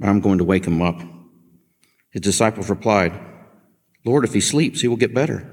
I'm 0.00 0.20
going 0.20 0.38
to 0.38 0.44
wake 0.44 0.66
him 0.66 0.80
up. 0.80 1.00
His 2.10 2.22
disciples 2.22 2.70
replied, 2.70 3.18
Lord, 4.04 4.24
if 4.24 4.32
he 4.32 4.40
sleeps, 4.40 4.80
he 4.80 4.88
will 4.88 4.96
get 4.96 5.14
better. 5.14 5.50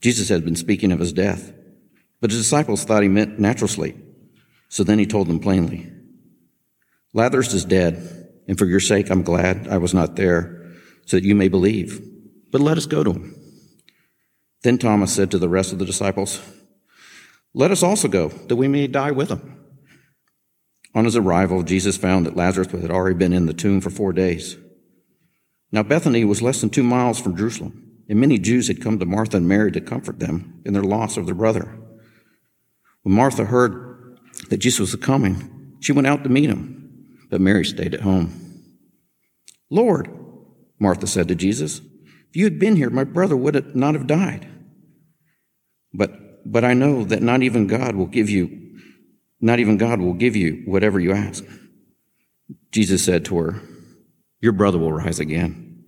Jesus 0.00 0.28
had 0.28 0.44
been 0.44 0.56
speaking 0.56 0.92
of 0.92 0.98
his 0.98 1.12
death, 1.12 1.52
but 2.20 2.30
his 2.30 2.40
disciples 2.40 2.84
thought 2.84 3.02
he 3.02 3.08
meant 3.08 3.38
natural 3.38 3.68
sleep. 3.68 3.96
So 4.68 4.84
then 4.84 4.98
he 4.98 5.06
told 5.06 5.28
them 5.28 5.38
plainly, 5.38 5.92
Lazarus 7.14 7.52
is 7.52 7.64
dead, 7.64 8.28
and 8.48 8.58
for 8.58 8.66
your 8.66 8.80
sake 8.80 9.10
I'm 9.10 9.22
glad 9.22 9.68
I 9.68 9.78
was 9.78 9.94
not 9.94 10.16
there, 10.16 10.72
so 11.06 11.16
that 11.16 11.24
you 11.24 11.34
may 11.34 11.48
believe. 11.48 12.00
But 12.50 12.60
let 12.60 12.78
us 12.78 12.86
go 12.86 13.04
to 13.04 13.12
him. 13.12 13.36
Then 14.62 14.78
Thomas 14.78 15.14
said 15.14 15.30
to 15.30 15.38
the 15.38 15.48
rest 15.48 15.72
of 15.72 15.78
the 15.78 15.84
disciples, 15.84 16.40
Let 17.54 17.70
us 17.70 17.82
also 17.82 18.08
go, 18.08 18.28
that 18.28 18.56
we 18.56 18.68
may 18.68 18.86
die 18.86 19.10
with 19.10 19.30
him. 19.30 19.61
On 20.94 21.04
his 21.04 21.16
arrival, 21.16 21.62
Jesus 21.62 21.96
found 21.96 22.26
that 22.26 22.36
Lazarus 22.36 22.70
had 22.70 22.90
already 22.90 23.16
been 23.16 23.32
in 23.32 23.46
the 23.46 23.54
tomb 23.54 23.80
for 23.80 23.90
four 23.90 24.12
days. 24.12 24.56
Now, 25.70 25.82
Bethany 25.82 26.24
was 26.24 26.42
less 26.42 26.60
than 26.60 26.68
two 26.68 26.82
miles 26.82 27.18
from 27.18 27.36
Jerusalem, 27.36 28.02
and 28.08 28.20
many 28.20 28.38
Jews 28.38 28.68
had 28.68 28.82
come 28.82 28.98
to 28.98 29.06
Martha 29.06 29.38
and 29.38 29.48
Mary 29.48 29.72
to 29.72 29.80
comfort 29.80 30.18
them 30.18 30.60
in 30.66 30.74
their 30.74 30.82
loss 30.82 31.16
of 31.16 31.24
their 31.24 31.34
brother. 31.34 31.78
When 33.02 33.14
Martha 33.14 33.46
heard 33.46 34.18
that 34.50 34.58
Jesus 34.58 34.92
was 34.92 34.96
coming, 34.96 35.76
she 35.80 35.92
went 35.92 36.06
out 36.06 36.24
to 36.24 36.30
meet 36.30 36.50
him, 36.50 37.18
but 37.30 37.40
Mary 37.40 37.64
stayed 37.64 37.94
at 37.94 38.02
home. 38.02 38.38
Lord, 39.70 40.10
Martha 40.78 41.06
said 41.06 41.28
to 41.28 41.34
Jesus, 41.34 41.80
if 42.28 42.36
you 42.36 42.44
had 42.44 42.58
been 42.58 42.76
here, 42.76 42.90
my 42.90 43.04
brother 43.04 43.36
would 43.36 43.74
not 43.74 43.94
have 43.94 44.06
died. 44.06 44.46
But, 45.94 46.50
but 46.50 46.64
I 46.64 46.74
know 46.74 47.04
that 47.04 47.22
not 47.22 47.42
even 47.42 47.66
God 47.66 47.94
will 47.94 48.06
give 48.06 48.28
you, 48.28 48.61
not 49.42 49.58
even 49.58 49.76
God 49.76 50.00
will 50.00 50.14
give 50.14 50.36
you 50.36 50.62
whatever 50.64 50.98
you 50.98 51.12
ask. 51.12 51.44
Jesus 52.70 53.04
said 53.04 53.24
to 53.26 53.38
her, 53.38 53.60
Your 54.40 54.52
brother 54.52 54.78
will 54.78 54.92
rise 54.92 55.20
again. 55.20 55.84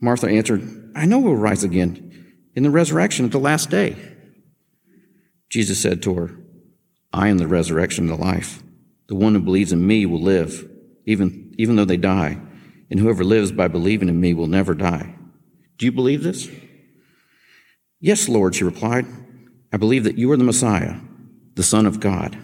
Martha 0.00 0.26
answered, 0.26 0.92
I 0.94 1.06
know 1.06 1.20
he'll 1.20 1.36
rise 1.36 1.64
again 1.64 2.34
in 2.54 2.62
the 2.62 2.70
resurrection 2.70 3.24
at 3.24 3.32
the 3.32 3.38
last 3.38 3.70
day. 3.70 3.96
Jesus 5.48 5.80
said 5.80 6.02
to 6.02 6.14
her, 6.14 6.36
I 7.12 7.28
am 7.28 7.38
the 7.38 7.46
resurrection 7.46 8.08
and 8.08 8.18
the 8.18 8.22
life. 8.22 8.62
The 9.08 9.14
one 9.14 9.34
who 9.34 9.40
believes 9.40 9.72
in 9.72 9.86
me 9.86 10.04
will 10.04 10.20
live, 10.20 10.68
even, 11.06 11.54
even 11.58 11.76
though 11.76 11.84
they 11.84 11.96
die, 11.96 12.38
and 12.90 12.98
whoever 12.98 13.22
lives 13.22 13.52
by 13.52 13.68
believing 13.68 14.08
in 14.08 14.20
me 14.20 14.34
will 14.34 14.46
never 14.46 14.74
die. 14.74 15.14
Do 15.78 15.86
you 15.86 15.92
believe 15.92 16.22
this? 16.22 16.50
Yes, 18.00 18.28
Lord, 18.28 18.54
she 18.54 18.64
replied. 18.64 19.06
I 19.72 19.76
believe 19.76 20.04
that 20.04 20.18
you 20.18 20.30
are 20.32 20.36
the 20.36 20.44
Messiah, 20.44 20.96
the 21.54 21.62
Son 21.62 21.86
of 21.86 22.00
God, 22.00 22.36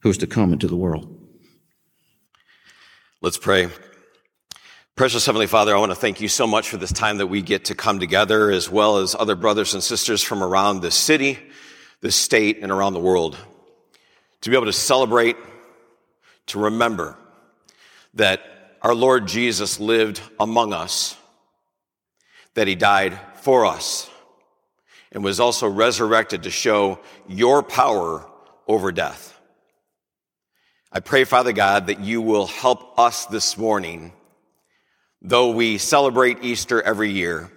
who 0.00 0.10
is 0.10 0.18
to 0.18 0.26
come 0.26 0.52
into 0.52 0.66
the 0.68 0.76
world. 0.76 1.14
Let's 3.20 3.38
pray. 3.38 3.68
Precious 4.94 5.26
Heavenly 5.26 5.46
Father, 5.46 5.76
I 5.76 5.78
want 5.78 5.92
to 5.92 5.96
thank 5.96 6.20
you 6.20 6.28
so 6.28 6.46
much 6.46 6.68
for 6.68 6.76
this 6.76 6.92
time 6.92 7.18
that 7.18 7.28
we 7.28 7.42
get 7.42 7.66
to 7.66 7.74
come 7.74 8.00
together, 8.00 8.50
as 8.50 8.68
well 8.70 8.98
as 8.98 9.14
other 9.14 9.36
brothers 9.36 9.74
and 9.74 9.82
sisters 9.82 10.22
from 10.22 10.42
around 10.42 10.80
the 10.80 10.90
city, 10.90 11.38
the 12.00 12.10
state, 12.10 12.58
and 12.62 12.72
around 12.72 12.94
the 12.94 13.00
world, 13.00 13.36
to 14.40 14.50
be 14.50 14.56
able 14.56 14.66
to 14.66 14.72
celebrate, 14.72 15.36
to 16.46 16.58
remember 16.58 17.16
that 18.14 18.40
our 18.82 18.94
Lord 18.94 19.28
Jesus 19.28 19.78
lived 19.78 20.20
among 20.40 20.72
us 20.72 21.16
that 22.54 22.66
he 22.66 22.74
died 22.74 23.16
for 23.36 23.66
us 23.66 24.10
and 25.12 25.22
was 25.22 25.38
also 25.38 25.68
resurrected 25.68 26.42
to 26.42 26.50
show 26.50 26.98
your 27.28 27.62
power 27.62 28.28
over 28.66 28.90
death. 28.90 29.37
I 30.90 31.00
pray, 31.00 31.24
Father 31.24 31.52
God, 31.52 31.88
that 31.88 32.00
you 32.00 32.22
will 32.22 32.46
help 32.46 32.98
us 32.98 33.26
this 33.26 33.58
morning, 33.58 34.12
though 35.20 35.50
we 35.50 35.76
celebrate 35.76 36.42
Easter 36.42 36.80
every 36.80 37.10
year. 37.10 37.50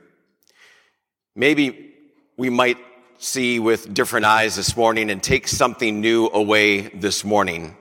Maybe 1.34 1.94
we 2.36 2.50
might 2.50 2.78
see 3.20 3.60
with 3.60 3.94
different 3.94 4.26
eyes 4.26 4.56
this 4.56 4.76
morning 4.76 5.10
and 5.10 5.24
take 5.24 5.48
something 5.48 6.02
new 6.02 6.28
away 6.28 6.82
this 6.82 7.24
morning 7.24 7.78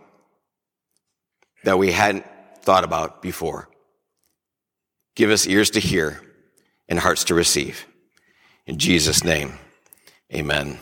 that 1.65 1.79
we 1.79 1.91
hadn't 1.91 2.27
thought 2.63 2.85
about 2.85 3.21
before. 3.21 3.69
Give 5.17 5.31
us 5.31 5.47
ears 5.47 5.71
to 5.71 5.81
hear 5.81 6.21
and 6.89 6.99
hearts 6.99 7.25
to 7.25 7.35
receive. 7.35 7.87
In 8.67 8.79
Jesus' 8.79 9.25
name, 9.25 9.55
amen. 10.33 10.79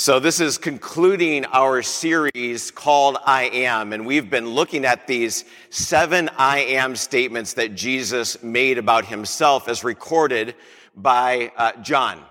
So, 0.00 0.20
this 0.20 0.38
is 0.38 0.58
concluding 0.58 1.44
our 1.46 1.82
series 1.82 2.70
called 2.70 3.16
I 3.26 3.50
Am, 3.52 3.92
and 3.92 4.06
we've 4.06 4.30
been 4.30 4.48
looking 4.48 4.84
at 4.84 5.08
these 5.08 5.44
seven 5.70 6.30
I 6.38 6.60
Am 6.60 6.94
statements 6.94 7.54
that 7.54 7.74
Jesus 7.74 8.40
made 8.40 8.78
about 8.78 9.06
himself 9.06 9.66
as 9.66 9.82
recorded 9.82 10.54
by 10.94 11.50
uh, 11.56 11.72
John. 11.82 12.22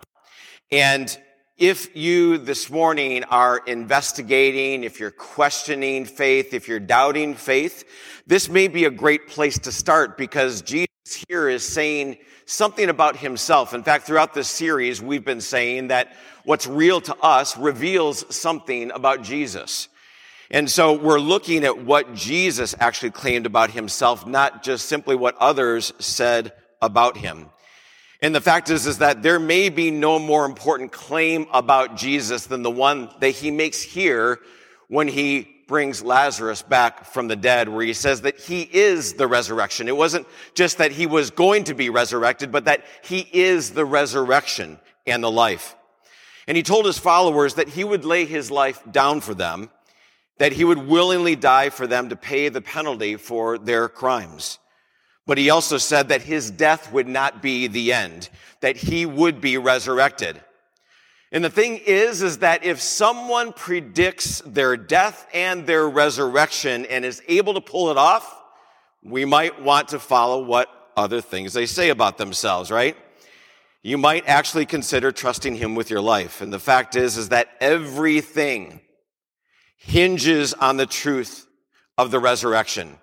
And 0.72 1.16
if 1.58 1.94
you 1.94 2.38
this 2.38 2.70
morning 2.70 3.26
are 3.26 3.58
investigating, 3.68 4.86
if 4.86 4.98
you're 4.98 5.12
questioning 5.12 6.06
faith, 6.06 6.54
if 6.54 6.70
you're 6.70 6.80
doubting 6.80 7.36
faith, 7.36 7.84
this 8.26 8.48
may 8.48 8.70
be 8.70 8.86
a 8.86 8.90
great 8.90 9.28
place 9.28 9.60
to 9.60 9.74
start 9.74 10.18
because 10.18 10.62
Jesus 10.62 10.88
here 11.28 11.50
is 11.50 11.68
saying 11.68 12.18
something 12.48 12.88
about 12.88 13.18
himself. 13.18 13.74
In 13.74 13.84
fact, 13.84 14.06
throughout 14.06 14.34
this 14.34 14.48
series, 14.48 15.02
we've 15.02 15.26
been 15.26 15.42
saying 15.42 15.90
that 15.90 16.16
what's 16.46 16.66
real 16.66 17.02
to 17.02 17.16
us 17.18 17.58
reveals 17.58 18.34
something 18.34 18.90
about 18.92 19.22
Jesus. 19.22 19.90
And 20.50 20.72
so 20.72 20.94
we're 20.94 21.20
looking 21.20 21.66
at 21.66 21.84
what 21.84 22.14
Jesus 22.14 22.74
actually 22.80 23.12
claimed 23.12 23.46
about 23.46 23.72
himself, 23.72 24.26
not 24.26 24.64
just 24.64 24.86
simply 24.86 25.14
what 25.14 25.36
others 25.38 25.92
said 26.00 26.54
about 26.82 27.18
him. 27.18 27.50
And 28.22 28.34
the 28.34 28.42
fact 28.42 28.70
is, 28.70 28.88
is 28.88 29.00
that 29.00 29.22
there 29.22 29.40
may 29.40 29.68
be 29.68 29.92
no 29.92 30.18
more 30.18 30.46
important 30.46 30.94
claim 30.94 31.48
about 31.52 31.98
Jesus 31.98 32.46
than 32.46 32.64
the 32.64 32.72
one 32.72 33.10
that 33.20 33.32
he 33.32 33.52
makes 33.52 33.82
here 33.82 34.40
when 34.88 35.10
he 35.10 35.57
brings 35.68 36.02
Lazarus 36.02 36.62
back 36.62 37.06
from 37.06 37.28
the 37.28 37.36
dead, 37.36 37.70
where 37.70 37.86
he 37.86 37.94
says 37.94 38.22
that 38.22 38.40
he 38.40 38.62
is 38.62 39.14
the 39.14 39.28
resurrection. 39.28 39.88
It 39.88 39.98
wasn't 39.98 40.28
just 40.54 40.78
that 40.78 40.92
he 40.92 41.06
was 41.06 41.30
going 41.30 41.66
to 41.66 41.74
be 41.74 41.90
resurrected, 41.90 42.52
but 42.52 42.66
that 42.66 42.86
he 43.04 43.28
is 43.32 43.72
the 43.72 43.86
resurrection 43.86 44.80
and 45.06 45.24
the 45.24 45.32
life. 45.32 45.76
And 46.48 46.56
he 46.56 46.64
told 46.64 46.86
his 46.86 46.98
followers 46.98 47.56
that 47.56 47.70
he 47.70 47.84
would 47.84 48.06
lay 48.06 48.26
his 48.26 48.50
life 48.50 48.82
down 48.90 49.20
for 49.20 49.34
them, 49.34 49.70
that 50.38 50.54
he 50.54 50.64
would 50.64 50.88
willingly 50.88 51.36
die 51.36 51.70
for 51.70 51.86
them 51.86 52.10
to 52.10 52.16
pay 52.16 52.48
the 52.50 52.62
penalty 52.62 53.18
for 53.18 53.58
their 53.58 53.90
crimes. 53.90 54.60
But 55.26 55.38
he 55.38 55.50
also 55.50 55.78
said 55.78 56.08
that 56.08 56.22
his 56.22 56.50
death 56.50 56.94
would 56.94 57.08
not 57.08 57.42
be 57.42 57.68
the 57.68 57.92
end, 57.92 58.30
that 58.62 58.78
he 58.78 59.06
would 59.06 59.42
be 59.42 59.58
resurrected. 59.58 60.42
And 61.32 61.44
the 61.44 61.50
thing 61.50 61.78
is, 61.86 62.22
is 62.22 62.40
that 62.40 62.64
if 62.64 62.82
someone 62.82 63.52
predicts 63.52 64.42
their 64.46 64.78
death 64.78 65.28
and 65.34 65.68
their 65.68 65.88
resurrection 65.90 66.86
and 66.86 67.04
is 67.04 67.22
able 67.28 67.54
to 67.56 67.62
pull 67.62 67.92
it 67.92 67.98
off, 67.98 68.42
we 69.04 69.26
might 69.26 69.62
want 69.62 69.90
to 69.90 70.00
follow 70.00 70.44
what 70.44 70.70
other 70.96 71.22
things 71.22 71.54
they 71.54 71.66
say 71.66 71.90
about 71.90 72.18
themselves, 72.18 72.72
right? 72.72 72.96
You 73.84 73.98
might 73.98 74.28
actually 74.28 74.66
consider 74.66 75.12
trusting 75.12 75.56
him 75.56 75.76
with 75.76 75.90
your 75.90 76.02
life. 76.02 76.42
And 76.42 76.52
the 76.52 76.60
fact 76.60 76.96
is, 76.96 77.18
is 77.18 77.30
that 77.30 77.50
everything 77.60 78.82
hinges 79.78 80.54
on 80.54 80.78
the 80.78 80.86
truth 80.86 81.46
of 81.98 82.12
the 82.12 82.20
resurrection. 82.20 82.98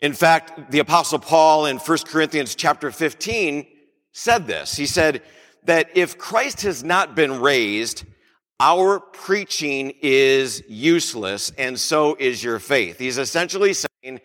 In 0.00 0.12
fact, 0.12 0.70
the 0.70 0.78
apostle 0.78 1.18
Paul 1.18 1.66
in 1.66 1.78
1 1.78 1.98
Corinthians 2.06 2.54
chapter 2.54 2.90
15 2.90 3.66
said 4.12 4.46
this. 4.46 4.76
He 4.76 4.86
said, 4.86 5.22
that 5.66 5.96
if 5.96 6.18
Christ 6.18 6.62
has 6.62 6.82
not 6.82 7.14
been 7.14 7.40
raised, 7.40 8.04
our 8.58 9.00
preaching 9.00 9.92
is 10.00 10.62
useless, 10.68 11.52
and 11.58 11.78
so 11.78 12.16
is 12.18 12.42
your 12.42 12.58
faith. 12.58 12.98
He's 12.98 13.18
essentially 13.18 13.74
saying, 13.74 14.20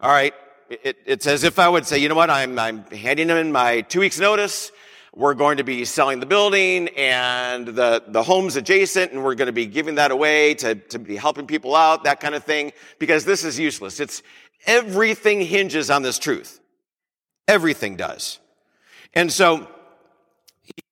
all 0.00 0.10
right, 0.10 0.34
it, 0.68 0.96
it's 1.06 1.26
as 1.26 1.44
if 1.44 1.58
I 1.58 1.68
would 1.68 1.86
say, 1.86 1.98
you 1.98 2.08
know 2.08 2.14
what, 2.14 2.30
I'm, 2.30 2.58
I'm 2.58 2.84
handing 2.86 3.28
him 3.28 3.52
my 3.52 3.82
two 3.82 4.00
weeks 4.00 4.18
notice. 4.18 4.72
We're 5.14 5.34
going 5.34 5.56
to 5.56 5.64
be 5.64 5.84
selling 5.84 6.20
the 6.20 6.26
building 6.26 6.88
and 6.96 7.66
the, 7.68 8.02
the 8.06 8.22
homes 8.22 8.56
adjacent, 8.56 9.12
and 9.12 9.24
we're 9.24 9.34
going 9.34 9.46
to 9.46 9.52
be 9.52 9.66
giving 9.66 9.96
that 9.96 10.10
away 10.10 10.54
to, 10.54 10.74
to 10.74 10.98
be 10.98 11.16
helping 11.16 11.46
people 11.46 11.74
out, 11.74 12.04
that 12.04 12.20
kind 12.20 12.34
of 12.34 12.44
thing, 12.44 12.72
because 12.98 13.24
this 13.24 13.44
is 13.44 13.58
useless. 13.58 14.00
It's 14.00 14.22
everything 14.66 15.40
hinges 15.40 15.90
on 15.90 16.02
this 16.02 16.18
truth. 16.18 16.60
Everything 17.46 17.96
does. 17.96 18.38
And 19.14 19.32
so 19.32 19.66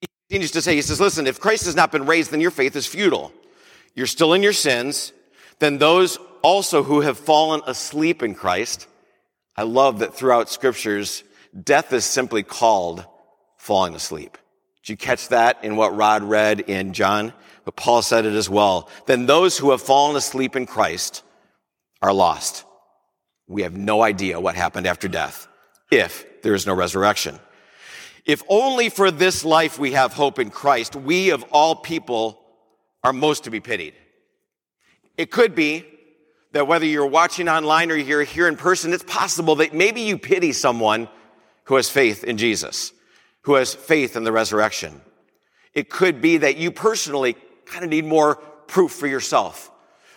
he 0.00 0.08
continues 0.28 0.50
to 0.52 0.62
say, 0.62 0.74
he 0.74 0.82
says, 0.82 1.00
listen, 1.00 1.26
if 1.26 1.40
Christ 1.40 1.66
has 1.66 1.76
not 1.76 1.92
been 1.92 2.06
raised, 2.06 2.30
then 2.30 2.40
your 2.40 2.50
faith 2.50 2.76
is 2.76 2.86
futile. 2.86 3.32
You're 3.94 4.06
still 4.06 4.34
in 4.34 4.42
your 4.42 4.52
sins. 4.52 5.12
Then 5.58 5.78
those 5.78 6.18
also 6.42 6.82
who 6.82 7.00
have 7.00 7.18
fallen 7.18 7.62
asleep 7.66 8.22
in 8.22 8.34
Christ, 8.34 8.86
I 9.56 9.62
love 9.62 10.00
that 10.00 10.14
throughout 10.14 10.50
scriptures, 10.50 11.24
death 11.62 11.92
is 11.92 12.04
simply 12.04 12.42
called 12.42 13.04
falling 13.56 13.94
asleep. 13.94 14.36
Did 14.82 14.90
you 14.90 14.96
catch 14.96 15.28
that 15.28 15.64
in 15.64 15.76
what 15.76 15.96
Rod 15.96 16.22
read 16.22 16.60
in 16.60 16.92
John? 16.92 17.32
But 17.64 17.74
Paul 17.76 18.02
said 18.02 18.26
it 18.26 18.34
as 18.34 18.48
well. 18.48 18.88
Then 19.06 19.26
those 19.26 19.58
who 19.58 19.72
have 19.72 19.82
fallen 19.82 20.14
asleep 20.14 20.54
in 20.54 20.66
Christ 20.66 21.24
are 22.00 22.12
lost. 22.12 22.64
We 23.48 23.62
have 23.62 23.76
no 23.76 24.02
idea 24.02 24.40
what 24.40 24.54
happened 24.54 24.86
after 24.86 25.08
death 25.08 25.48
if 25.90 26.42
there 26.42 26.54
is 26.54 26.66
no 26.66 26.74
resurrection. 26.74 27.40
If 28.26 28.42
only 28.48 28.88
for 28.88 29.12
this 29.12 29.44
life 29.44 29.78
we 29.78 29.92
have 29.92 30.12
hope 30.12 30.40
in 30.40 30.50
Christ, 30.50 30.96
we 30.96 31.30
of 31.30 31.44
all 31.52 31.76
people 31.76 32.42
are 33.04 33.12
most 33.12 33.44
to 33.44 33.50
be 33.50 33.60
pitied. 33.60 33.94
It 35.16 35.30
could 35.30 35.54
be 35.54 35.86
that 36.50 36.66
whether 36.66 36.84
you're 36.84 37.06
watching 37.06 37.48
online 37.48 37.90
or 37.90 37.96
you're 37.96 38.24
here 38.24 38.48
in 38.48 38.56
person, 38.56 38.92
it's 38.92 39.04
possible 39.04 39.54
that 39.56 39.72
maybe 39.72 40.00
you 40.00 40.18
pity 40.18 40.52
someone 40.52 41.08
who 41.64 41.76
has 41.76 41.88
faith 41.88 42.24
in 42.24 42.36
Jesus, 42.36 42.92
who 43.42 43.54
has 43.54 43.74
faith 43.74 44.16
in 44.16 44.24
the 44.24 44.32
resurrection. 44.32 45.00
It 45.72 45.88
could 45.88 46.20
be 46.20 46.38
that 46.38 46.56
you 46.56 46.72
personally 46.72 47.36
kind 47.64 47.84
of 47.84 47.90
need 47.90 48.06
more 48.06 48.36
proof 48.66 48.92
for 48.92 49.06
yourself. 49.06 49.70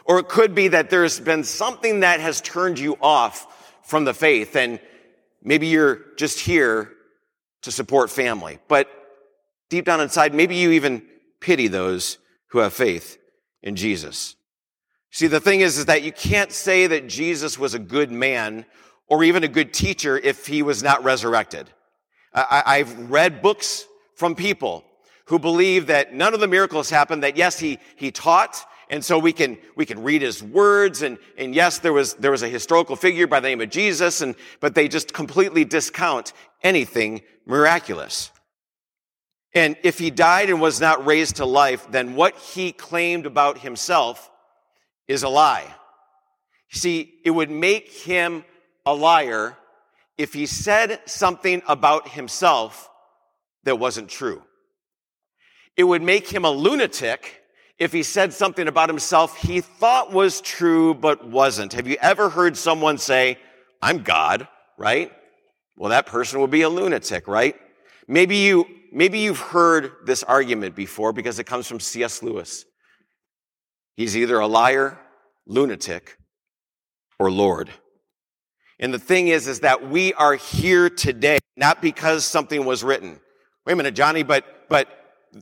Or 0.06 0.18
it 0.18 0.30
could 0.30 0.56
be 0.56 0.70
that 0.70 0.90
there's 0.90 1.20
been 1.20 1.44
something 1.44 2.00
that 2.00 2.20
has 2.22 2.42
turned 2.42 2.80
you 2.80 2.98
off 3.02 3.46
from 3.84 4.06
the 4.06 4.14
faith 4.14 4.56
and 4.56 4.80
maybe 5.44 5.68
you're 5.68 6.02
just 6.16 6.40
here 6.40 6.92
to 7.64 7.72
support 7.72 8.10
family. 8.10 8.60
But 8.68 8.90
deep 9.70 9.86
down 9.86 10.02
inside, 10.02 10.34
maybe 10.34 10.56
you 10.56 10.72
even 10.72 11.04
pity 11.40 11.68
those 11.68 12.18
who 12.48 12.60
have 12.60 12.74
faith 12.74 13.18
in 13.62 13.76
Jesus. 13.76 14.36
See, 15.12 15.28
the 15.28 15.40
thing 15.40 15.62
is, 15.62 15.78
is 15.78 15.86
that 15.86 16.04
you 16.04 16.12
can't 16.12 16.52
say 16.52 16.88
that 16.88 17.08
Jesus 17.08 17.58
was 17.58 17.74
a 17.74 17.80
good 17.80 18.12
man 18.12 18.66
or 19.08 19.24
even 19.24 19.44
a 19.44 19.48
good 19.48 19.74
teacher 19.74 20.18
if 20.18 20.46
he 20.46 20.62
was 20.62 20.84
not 20.84 21.04
resurrected. 21.04 21.70
I, 22.32 22.78
have 22.78 23.10
read 23.10 23.42
books 23.42 23.86
from 24.16 24.36
people 24.36 24.84
who 25.26 25.40
believe 25.40 25.88
that 25.88 26.14
none 26.14 26.36
of 26.36 26.40
the 26.40 26.48
miracles 26.48 26.90
happened, 26.90 27.24
that 27.24 27.36
yes, 27.36 27.58
he, 27.58 27.80
he 27.96 28.12
taught, 28.12 28.64
and 28.90 29.06
so 29.06 29.20
we 29.20 29.34
can, 29.34 29.58
we 29.76 29.86
can 29.86 30.02
read 30.02 30.22
his 30.22 30.42
words. 30.42 31.02
And, 31.04 31.18
and 31.38 31.54
yes, 31.54 31.80
there 31.80 31.94
was, 31.94 32.16
there 32.16 32.32
was 32.32 32.42
a 32.42 32.50
historical 32.50 32.96
figure 32.96 33.28
by 33.28 33.40
the 33.40 33.48
name 33.48 33.62
of 33.62 33.70
Jesus, 33.70 34.22
and, 34.22 34.36
but 34.60 34.74
they 34.74 34.88
just 34.88 35.14
completely 35.14 35.64
discount 35.64 36.34
anything 36.64 37.22
miraculous. 37.46 38.32
And 39.54 39.78
if 39.84 40.00
he 40.00 40.10
died 40.10 40.50
and 40.50 40.60
was 40.60 40.82
not 40.82 41.06
raised 41.06 41.38
to 41.38 41.46
life, 41.46 41.88
then 41.92 42.16
what 42.16 42.36
he 42.38 42.72
claimed 42.72 43.26
about 43.26 43.60
himself 43.60 44.30
is 45.08 45.24
a 45.24 45.30
lie. 45.30 45.74
See, 46.72 47.14
it 47.24 47.32
would 47.32 47.50
make 47.50 47.92
him 47.92 48.44
a 48.86 48.94
liar 48.94 49.58
if 50.18 50.34
he 50.34 50.46
said 50.46 51.00
something 51.06 51.62
about 51.68 52.10
himself 52.10 52.90
that 53.64 53.80
wasn't 53.80 54.10
true. 54.10 54.44
It 55.78 55.84
would 55.84 56.02
make 56.02 56.28
him 56.28 56.46
a 56.46 56.52
lunatic 56.52 57.39
if 57.80 57.94
he 57.94 58.04
said 58.04 58.34
something 58.34 58.68
about 58.68 58.90
himself 58.90 59.38
he 59.38 59.62
thought 59.62 60.12
was 60.12 60.42
true 60.42 60.94
but 60.94 61.26
wasn't. 61.26 61.74
Have 61.74 61.88
you 61.88 61.98
ever 62.02 62.30
heard 62.30 62.58
someone 62.58 62.98
say, 62.98 63.38
I'm 63.82 64.04
God, 64.04 64.48
right? 64.78 65.12
Well, 65.78 65.90
that 65.90 66.06
person 66.06 66.42
would 66.42 66.52
be 66.52 66.62
a 66.64 66.70
lunatic, 66.70 67.28
right? 67.28 67.56
Maybe 68.08 68.38
you, 68.38 68.66
maybe 68.92 69.20
you've 69.20 69.40
heard 69.40 69.94
this 70.06 70.24
argument 70.24 70.76
before 70.76 71.14
because 71.14 71.40
it 71.40 71.46
comes 71.46 71.68
from 71.68 71.80
C.S. 71.80 72.22
Lewis. 72.22 72.66
He's 73.96 74.18
either 74.18 74.40
a 74.40 74.48
liar, 74.48 75.00
lunatic, 75.48 76.18
or 77.18 77.32
Lord. 77.32 77.70
And 78.80 78.94
the 78.94 79.00
thing 79.00 79.30
is, 79.30 79.48
is 79.48 79.62
that 79.62 79.90
we 79.90 80.14
are 80.14 80.36
here 80.36 80.90
today, 80.90 81.40
not 81.56 81.82
because 81.82 82.26
something 82.26 82.66
was 82.66 82.84
written. 82.84 83.20
Wait 83.66 83.74
a 83.74 83.76
minute, 83.76 83.94
Johnny, 83.94 84.24
but, 84.24 84.70
but 84.70 84.88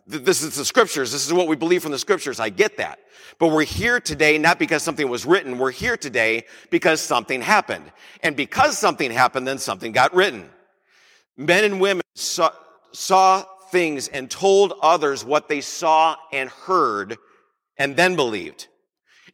this 0.06 0.42
is 0.42 0.56
the 0.56 0.66
scriptures. 0.66 1.12
This 1.12 1.25
is 1.25 1.34
what 1.34 1.48
we 1.48 1.56
believe 1.56 1.84
from 1.84 1.92
the 1.92 2.00
scriptures. 2.00 2.39
I 2.39 2.50
get 2.50 2.78
that. 2.78 3.00
But 3.39 3.50
we're 3.50 3.63
here 3.63 4.00
today 4.00 4.38
not 4.38 4.60
because 4.60 4.84
something 4.84 5.07
was 5.10 5.25
written. 5.25 5.57
We're 5.57 5.72
here 5.72 5.98
today 5.98 6.45
because 6.69 7.00
something 7.01 7.42
happened. 7.42 7.92
And 8.24 8.36
because 8.36 8.78
something 8.78 9.12
happened, 9.12 9.48
then 9.48 9.57
something 9.57 9.92
got 9.92 10.13
written. 10.13 10.50
Men 11.38 11.63
and 11.63 11.80
women 11.80 12.04
saw, 12.16 12.51
saw 12.92 13.44
things 13.69 14.07
and 14.07 14.30
told 14.30 14.74
others 14.81 15.24
what 15.24 15.48
they 15.48 15.62
saw 15.62 16.16
and 16.34 16.50
heard 16.50 17.18
and 17.78 17.95
then 17.95 18.16
believed. 18.16 18.68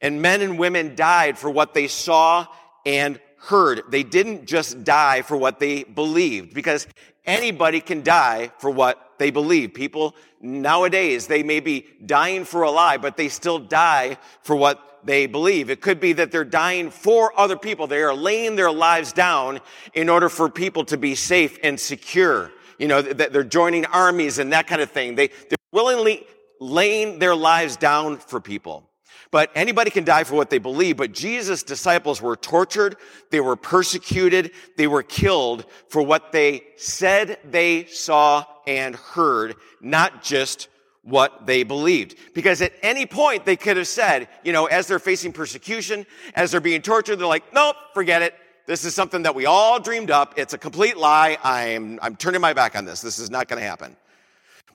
And 0.01 0.21
men 0.21 0.41
and 0.41 0.59
women 0.59 0.95
died 0.95 1.37
for 1.37 1.49
what 1.49 1.73
they 1.73 1.87
saw 1.87 2.45
and 2.85 3.19
heard. 3.39 3.83
They 3.89 4.03
didn't 4.03 4.45
just 4.45 4.83
die 4.83 5.21
for 5.21 5.37
what 5.37 5.59
they 5.59 5.83
believed 5.83 6.53
because 6.53 6.87
anybody 7.25 7.79
can 7.79 8.03
die 8.03 8.51
for 8.59 8.69
what 8.69 9.12
they 9.23 9.31
believe. 9.31 9.73
People 9.73 10.15
nowadays, 10.41 11.27
they 11.27 11.43
may 11.43 11.61
be 11.61 11.85
dying 12.05 12.43
for 12.43 12.63
a 12.63 12.69
lie, 12.69 12.97
but 12.97 13.15
they 13.15 13.29
still 13.29 13.57
die 13.57 14.17
for 14.41 14.53
what 14.53 14.99
they 15.05 15.27
believe. 15.27 15.69
It 15.69 15.79
could 15.79 16.01
be 16.01 16.11
that 16.11 16.29
they're 16.29 16.43
dying 16.43 16.89
for 16.89 17.31
other 17.39 17.55
people. 17.55 17.87
They 17.87 18.01
are 18.01 18.13
laying 18.13 18.57
their 18.57 18.69
lives 18.69 19.13
down 19.13 19.61
in 19.93 20.09
order 20.09 20.27
for 20.27 20.49
people 20.49 20.83
to 20.85 20.97
be 20.97 21.15
safe 21.15 21.57
and 21.63 21.79
secure. 21.79 22.51
You 22.77 22.89
know, 22.89 23.01
that 23.01 23.31
they're 23.31 23.45
joining 23.45 23.85
armies 23.85 24.39
and 24.39 24.51
that 24.51 24.67
kind 24.67 24.81
of 24.81 24.91
thing. 24.91 25.15
They, 25.15 25.27
they're 25.27 25.55
willingly 25.71 26.27
laying 26.59 27.19
their 27.19 27.33
lives 27.35 27.77
down 27.77 28.17
for 28.17 28.41
people. 28.41 28.89
But 29.33 29.49
anybody 29.55 29.89
can 29.89 30.03
die 30.03 30.25
for 30.25 30.35
what 30.35 30.51
they 30.51 30.59
believe. 30.59 30.97
But 30.97 31.11
Jesus' 31.11 31.63
disciples 31.63 32.21
were 32.21 32.35
tortured. 32.35 32.97
They 33.31 33.39
were 33.39 33.55
persecuted. 33.55 34.51
They 34.77 34.85
were 34.85 35.01
killed 35.01 35.65
for 35.89 36.03
what 36.03 36.31
they 36.31 36.61
said 36.77 37.39
they 37.43 37.85
saw 37.85 38.45
and 38.67 38.95
heard, 38.95 39.55
not 39.81 40.21
just 40.21 40.67
what 41.01 41.47
they 41.47 41.63
believed. 41.63 42.15
Because 42.35 42.61
at 42.61 42.73
any 42.83 43.07
point 43.07 43.43
they 43.43 43.55
could 43.55 43.75
have 43.77 43.87
said, 43.87 44.27
you 44.43 44.53
know, 44.53 44.67
as 44.67 44.85
they're 44.85 44.99
facing 44.99 45.33
persecution, 45.33 46.05
as 46.35 46.51
they're 46.51 46.61
being 46.61 46.83
tortured, 46.83 47.15
they're 47.15 47.25
like, 47.25 47.55
nope, 47.55 47.75
forget 47.95 48.21
it. 48.21 48.35
This 48.67 48.85
is 48.85 48.93
something 48.93 49.23
that 49.23 49.33
we 49.33 49.47
all 49.47 49.79
dreamed 49.79 50.11
up. 50.11 50.35
It's 50.37 50.53
a 50.53 50.59
complete 50.59 50.95
lie. 50.95 51.39
I'm, 51.43 51.97
I'm 52.03 52.15
turning 52.17 52.39
my 52.39 52.53
back 52.53 52.75
on 52.75 52.85
this. 52.85 53.01
This 53.01 53.17
is 53.17 53.31
not 53.31 53.47
going 53.47 53.59
to 53.59 53.67
happen. 53.67 53.97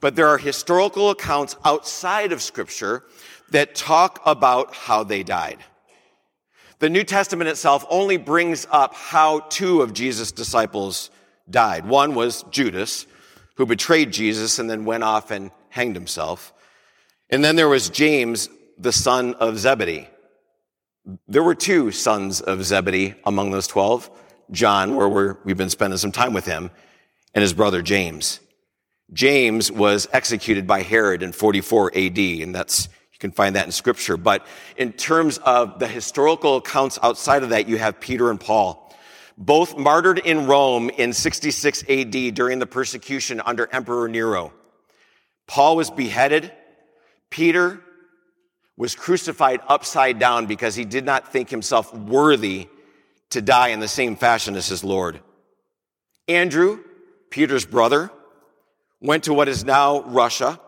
But 0.01 0.17
there 0.17 0.29
are 0.29 0.39
historical 0.39 1.11
accounts 1.11 1.57
outside 1.65 2.33
of 2.33 2.43
scripture 2.43 3.05
that 3.51 3.75
talk 3.75 4.21
about 4.25 4.75
how 4.75 5.05
they 5.05 5.23
died. 5.23 5.59
The 6.79 6.89
New 6.89 7.05
Testament 7.05 7.49
itself 7.49 7.85
only 7.91 8.17
brings 8.17 8.67
up 8.71 8.95
how 8.95 9.41
two 9.41 9.83
of 9.83 9.93
Jesus' 9.93 10.31
disciples 10.31 11.11
died. 11.51 11.87
One 11.87 12.15
was 12.15 12.45
Judas, 12.51 13.07
who 13.57 13.67
betrayed 13.67 14.13
Jesus 14.13 14.59
and 14.59 14.71
then 14.71 14.85
went 14.85 15.03
off 15.03 15.31
and 15.31 15.51
hanged 15.71 15.97
himself. 15.97 16.53
And 17.31 17.45
then 17.45 17.57
there 17.57 17.69
was 17.69 17.91
James, 17.91 18.49
the 18.79 18.93
son 18.93 19.35
of 19.35 19.59
Zebedee. 19.59 20.09
There 21.27 21.43
were 21.43 21.55
two 21.55 21.91
sons 21.91 22.41
of 22.41 22.65
Zebedee 22.65 23.15
among 23.25 23.51
those 23.51 23.67
12. 23.67 24.11
John, 24.51 24.97
where 24.97 25.09
we 25.09 25.51
have 25.51 25.59
been 25.59 25.69
spending 25.69 25.99
some 25.99 26.13
time 26.13 26.33
with 26.33 26.47
him, 26.47 26.71
and 27.35 27.43
his 27.43 27.53
brother 27.53 27.83
James. 27.83 28.41
James 29.13 29.71
was 29.71 30.09
executed 30.13 30.67
by 30.67 30.83
Herod 30.83 31.23
in 31.23 31.33
44 31.33 31.93
AD, 31.97 32.19
and 32.19 32.55
that's 32.55 32.89
you 33.19 33.21
can 33.21 33.33
find 33.33 33.57
that 33.57 33.67
in 33.67 33.73
scripture. 33.73 34.17
But 34.17 34.47
in 34.77 34.93
terms 34.93 35.39
of 35.39 35.81
the 35.81 35.89
historical 35.89 36.59
accounts 36.59 37.01
outside 37.03 37.43
of 37.43 37.49
that, 37.49 37.69
you 37.69 37.77
have 37.77 37.99
Peter 37.99 38.31
and 38.31 38.39
Paul, 38.39 38.95
both 39.37 39.77
martyred 39.77 40.21
in 40.21 40.47
Rome 40.47 40.89
in 40.89 41.13
66 41.13 41.83
AD 41.89 42.35
during 42.35 42.61
the 42.61 42.67
persecution 42.67 43.41
under 43.45 43.69
Emperor 43.73 44.09
Nero. 44.09 44.53
Paul 45.49 45.75
was 45.75 45.91
beheaded. 45.91 46.53
Peter 47.29 47.81
was 48.77 48.95
crucified 48.95 49.63
upside 49.67 50.21
down 50.21 50.47
because 50.47 50.77
he 50.77 50.85
did 50.85 51.05
not 51.05 51.33
think 51.33 51.51
himself 51.51 51.93
worthy 51.93 52.69
to 53.31 53.43
die 53.43 53.69
in 53.69 53.81
the 53.81 53.89
same 53.89 54.15
fashion 54.15 54.55
as 54.55 54.69
his 54.69 54.85
Lord. 54.85 55.19
Andrew, 56.29 56.85
Peter's 57.31 57.67
brother, 57.67 58.13
went 59.01 59.25
to 59.25 59.35
what 59.35 59.49
is 59.49 59.65
now 59.65 60.03
Russia 60.03 60.61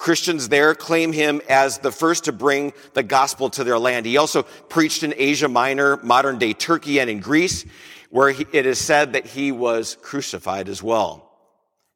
Christians 0.00 0.48
there 0.48 0.74
claim 0.74 1.12
him 1.12 1.42
as 1.46 1.76
the 1.76 1.92
first 1.92 2.24
to 2.24 2.32
bring 2.32 2.72
the 2.94 3.02
gospel 3.02 3.50
to 3.50 3.64
their 3.64 3.78
land. 3.78 4.06
He 4.06 4.16
also 4.16 4.44
preached 4.44 5.02
in 5.02 5.12
Asia 5.14 5.46
Minor, 5.46 5.98
modern 5.98 6.38
day 6.38 6.54
Turkey, 6.54 7.00
and 7.00 7.10
in 7.10 7.20
Greece, 7.20 7.66
where 8.08 8.30
he, 8.30 8.46
it 8.50 8.64
is 8.64 8.78
said 8.78 9.12
that 9.12 9.26
he 9.26 9.52
was 9.52 9.98
crucified 10.00 10.70
as 10.70 10.82
well. 10.82 11.30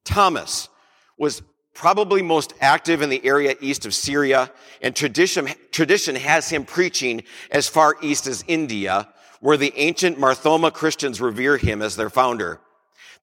Thomas 0.05 0.69
was 1.17 1.41
probably 1.73 2.21
most 2.21 2.53
active 2.61 3.01
in 3.01 3.09
the 3.09 3.25
area 3.25 3.55
east 3.63 3.87
of 3.87 3.95
Syria, 3.95 4.53
and 4.83 4.95
tradition, 4.95 5.49
tradition 5.73 6.15
has 6.15 6.51
him 6.51 6.67
preaching 6.67 7.23
as 7.51 7.69
far 7.69 7.97
east 8.03 8.27
as 8.27 8.45
India, 8.47 9.09
where 9.41 9.57
the 9.57 9.73
ancient 9.77 10.19
Mar 10.19 10.35
Thoma 10.35 10.71
Christians 10.71 11.23
revere 11.23 11.57
him 11.57 11.81
as 11.81 11.97
their 11.97 12.11
founder. 12.11 12.61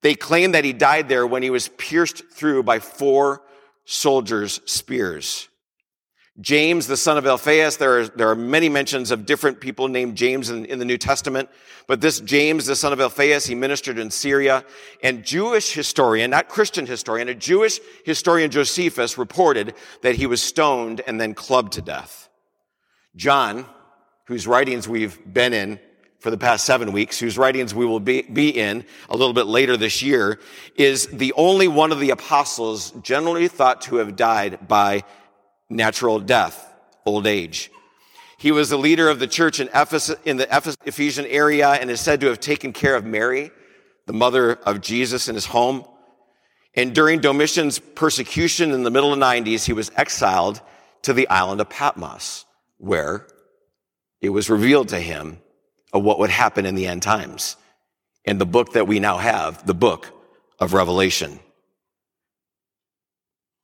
They 0.01 0.15
claim 0.15 0.53
that 0.53 0.65
he 0.65 0.73
died 0.73 1.07
there 1.07 1.27
when 1.27 1.43
he 1.43 1.51
was 1.51 1.67
pierced 1.67 2.23
through 2.31 2.63
by 2.63 2.79
four 2.79 3.43
soldiers' 3.85 4.61
spears. 4.65 5.47
James, 6.39 6.87
the 6.87 6.97
son 6.97 7.17
of 7.17 7.25
Alphaeus, 7.27 7.75
there 7.75 7.99
are, 7.99 8.07
there 8.07 8.29
are 8.29 8.35
many 8.35 8.69
mentions 8.69 9.11
of 9.11 9.25
different 9.25 9.59
people 9.59 9.87
named 9.87 10.15
James 10.15 10.49
in, 10.49 10.65
in 10.65 10.79
the 10.79 10.85
New 10.85 10.97
Testament, 10.97 11.49
but 11.87 11.99
this 11.99 12.21
James, 12.21 12.65
the 12.65 12.75
son 12.75 12.93
of 12.93 13.01
Alphaeus, 13.01 13.45
he 13.45 13.53
ministered 13.53 13.99
in 13.99 14.09
Syria. 14.09 14.63
And 15.03 15.25
Jewish 15.25 15.73
historian, 15.73 16.31
not 16.31 16.47
Christian 16.47 16.85
historian, 16.85 17.27
a 17.27 17.35
Jewish 17.35 17.79
historian, 18.05 18.49
Josephus, 18.49 19.17
reported 19.17 19.75
that 20.01 20.15
he 20.15 20.25
was 20.25 20.41
stoned 20.41 21.01
and 21.05 21.19
then 21.19 21.33
clubbed 21.33 21.73
to 21.73 21.81
death. 21.81 22.29
John, 23.15 23.65
whose 24.27 24.47
writings 24.47 24.87
we've 24.87 25.19
been 25.33 25.53
in 25.53 25.79
for 26.21 26.29
the 26.29 26.37
past 26.37 26.65
seven 26.65 26.91
weeks, 26.91 27.19
whose 27.19 27.35
writings 27.35 27.73
we 27.73 27.83
will 27.83 27.99
be, 27.99 28.21
be 28.21 28.49
in 28.49 28.85
a 29.09 29.17
little 29.17 29.33
bit 29.33 29.47
later 29.47 29.75
this 29.75 30.03
year, 30.03 30.39
is 30.75 31.07
the 31.07 31.33
only 31.33 31.67
one 31.67 31.91
of 31.91 31.99
the 31.99 32.11
apostles 32.11 32.91
generally 33.01 33.47
thought 33.47 33.81
to 33.81 33.95
have 33.95 34.15
died 34.15 34.67
by 34.67 35.03
natural 35.67 36.19
death, 36.19 36.71
old 37.07 37.25
age. 37.25 37.71
He 38.37 38.51
was 38.51 38.69
the 38.69 38.77
leader 38.77 39.09
of 39.09 39.17
the 39.17 39.25
church 39.25 39.59
in 39.59 39.67
Ephesus, 39.73 40.15
in 40.23 40.37
the 40.37 40.75
Ephesian 40.85 41.25
area 41.25 41.69
and 41.69 41.89
is 41.89 41.99
said 41.99 42.21
to 42.21 42.27
have 42.27 42.39
taken 42.39 42.71
care 42.71 42.95
of 42.95 43.03
Mary, 43.03 43.49
the 44.05 44.13
mother 44.13 44.53
of 44.53 44.79
Jesus 44.79 45.27
in 45.27 45.33
his 45.33 45.47
home. 45.47 45.85
And 46.75 46.93
during 46.93 47.19
Domitian's 47.19 47.79
persecution 47.79 48.71
in 48.71 48.83
the 48.83 48.91
middle 48.91 49.11
of 49.11 49.19
the 49.19 49.25
90s, 49.25 49.65
he 49.65 49.73
was 49.73 49.91
exiled 49.95 50.61
to 51.01 51.13
the 51.13 51.27
island 51.29 51.61
of 51.61 51.69
Patmos, 51.69 52.45
where 52.77 53.25
it 54.21 54.29
was 54.29 54.51
revealed 54.51 54.89
to 54.89 54.99
him 54.99 55.40
of 55.93 56.03
what 56.03 56.19
would 56.19 56.29
happen 56.29 56.65
in 56.65 56.75
the 56.75 56.87
end 56.87 57.01
times. 57.01 57.57
In 58.25 58.37
the 58.37 58.45
book 58.45 58.73
that 58.73 58.87
we 58.87 58.99
now 58.99 59.17
have, 59.17 59.65
the 59.65 59.73
book 59.73 60.07
of 60.59 60.73
Revelation. 60.73 61.39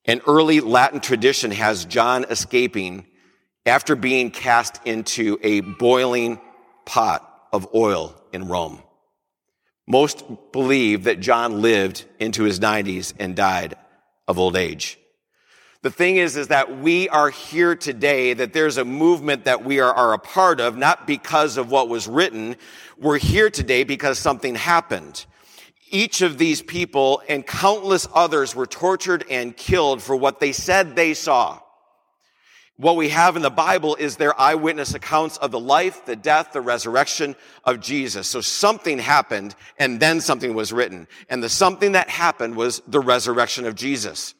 An 0.05 0.21
early 0.25 0.61
Latin 0.61 0.99
tradition 0.99 1.51
has 1.51 1.85
John 1.85 2.25
escaping 2.29 3.05
after 3.65 3.95
being 3.95 4.31
cast 4.31 4.79
into 4.85 5.37
a 5.43 5.59
boiling 5.59 6.39
pot 6.85 7.47
of 7.51 7.67
oil 7.75 8.19
in 8.31 8.47
Rome. 8.47 8.81
Most 9.85 10.23
believe 10.51 11.03
that 11.03 11.19
John 11.19 11.61
lived 11.61 12.05
into 12.19 12.43
his 12.43 12.59
90s 12.59 13.13
and 13.19 13.35
died 13.35 13.75
of 14.27 14.39
old 14.39 14.55
age. 14.55 14.97
The 15.83 15.91
thing 15.91 16.17
is, 16.17 16.35
is 16.35 16.47
that 16.47 16.79
we 16.79 17.07
are 17.09 17.29
here 17.29 17.75
today, 17.75 18.33
that 18.33 18.51
there's 18.51 18.77
a 18.77 18.85
movement 18.85 19.45
that 19.45 19.63
we 19.63 19.79
are, 19.79 19.93
are 19.93 20.13
a 20.13 20.19
part 20.19 20.59
of, 20.59 20.75
not 20.75 21.05
because 21.05 21.57
of 21.57 21.69
what 21.69 21.87
was 21.87 22.07
written. 22.07 22.55
We're 22.97 23.19
here 23.19 23.49
today 23.49 23.83
because 23.83 24.17
something 24.17 24.55
happened. 24.55 25.25
Each 25.89 26.21
of 26.21 26.37
these 26.37 26.61
people 26.61 27.21
and 27.29 27.45
countless 27.45 28.07
others 28.13 28.55
were 28.55 28.65
tortured 28.65 29.23
and 29.29 29.55
killed 29.55 30.01
for 30.01 30.15
what 30.15 30.39
they 30.39 30.51
said 30.51 30.95
they 30.95 31.13
saw. 31.13 31.59
What 32.77 32.95
we 32.95 33.09
have 33.09 33.35
in 33.35 33.41
the 33.41 33.49
Bible 33.49 33.95
is 33.95 34.17
their 34.17 34.39
eyewitness 34.39 34.93
accounts 34.93 35.37
of 35.37 35.49
the 35.49 35.59
life, 35.59 36.05
the 36.05 36.15
death, 36.15 36.53
the 36.53 36.61
resurrection 36.61 37.35
of 37.63 37.79
Jesus. 37.79 38.27
So 38.27 38.41
something 38.41 38.99
happened 38.99 39.55
and 39.79 39.99
then 39.99 40.21
something 40.21 40.53
was 40.53 40.71
written. 40.71 41.07
And 41.29 41.41
the 41.41 41.49
something 41.49 41.93
that 41.93 42.09
happened 42.09 42.55
was 42.55 42.81
the 42.87 42.99
resurrection 42.99 43.65
of 43.65 43.73
Jesus. 43.73 44.35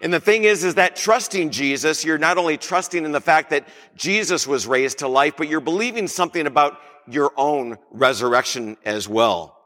And 0.00 0.12
the 0.12 0.20
thing 0.20 0.44
is, 0.44 0.64
is 0.64 0.76
that 0.76 0.96
trusting 0.96 1.50
Jesus, 1.50 2.04
you're 2.04 2.18
not 2.18 2.38
only 2.38 2.56
trusting 2.56 3.04
in 3.04 3.12
the 3.12 3.20
fact 3.20 3.50
that 3.50 3.68
Jesus 3.96 4.46
was 4.46 4.66
raised 4.66 4.98
to 4.98 5.08
life, 5.08 5.34
but 5.36 5.48
you're 5.48 5.60
believing 5.60 6.08
something 6.08 6.46
about 6.46 6.78
your 7.06 7.32
own 7.36 7.76
resurrection 7.90 8.76
as 8.84 9.08
well. 9.08 9.60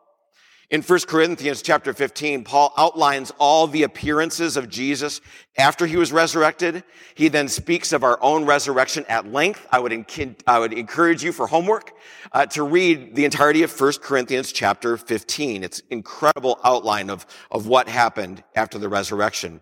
In 0.70 0.82
1 0.82 1.00
Corinthians 1.06 1.62
chapter 1.62 1.92
15, 1.92 2.42
Paul 2.42 2.72
outlines 2.76 3.32
all 3.38 3.68
the 3.68 3.84
appearances 3.84 4.56
of 4.56 4.68
Jesus 4.68 5.20
after 5.56 5.86
he 5.86 5.96
was 5.96 6.10
resurrected. 6.10 6.82
He 7.14 7.28
then 7.28 7.48
speaks 7.48 7.92
of 7.92 8.02
our 8.02 8.20
own 8.22 8.44
resurrection 8.44 9.04
at 9.08 9.30
length. 9.30 9.66
I 9.70 9.78
would, 9.78 10.06
I 10.46 10.58
would 10.58 10.72
encourage 10.72 11.22
you 11.22 11.32
for 11.32 11.46
homework 11.46 11.92
uh, 12.32 12.46
to 12.46 12.64
read 12.64 13.14
the 13.14 13.24
entirety 13.24 13.62
of 13.62 13.78
1 13.78 13.92
Corinthians 14.02 14.50
chapter 14.50 14.96
15. 14.96 15.62
It's 15.62 15.80
incredible 15.90 16.58
outline 16.64 17.10
of, 17.10 17.26
of 17.52 17.68
what 17.68 17.88
happened 17.88 18.42
after 18.56 18.78
the 18.78 18.88
resurrection. 18.88 19.60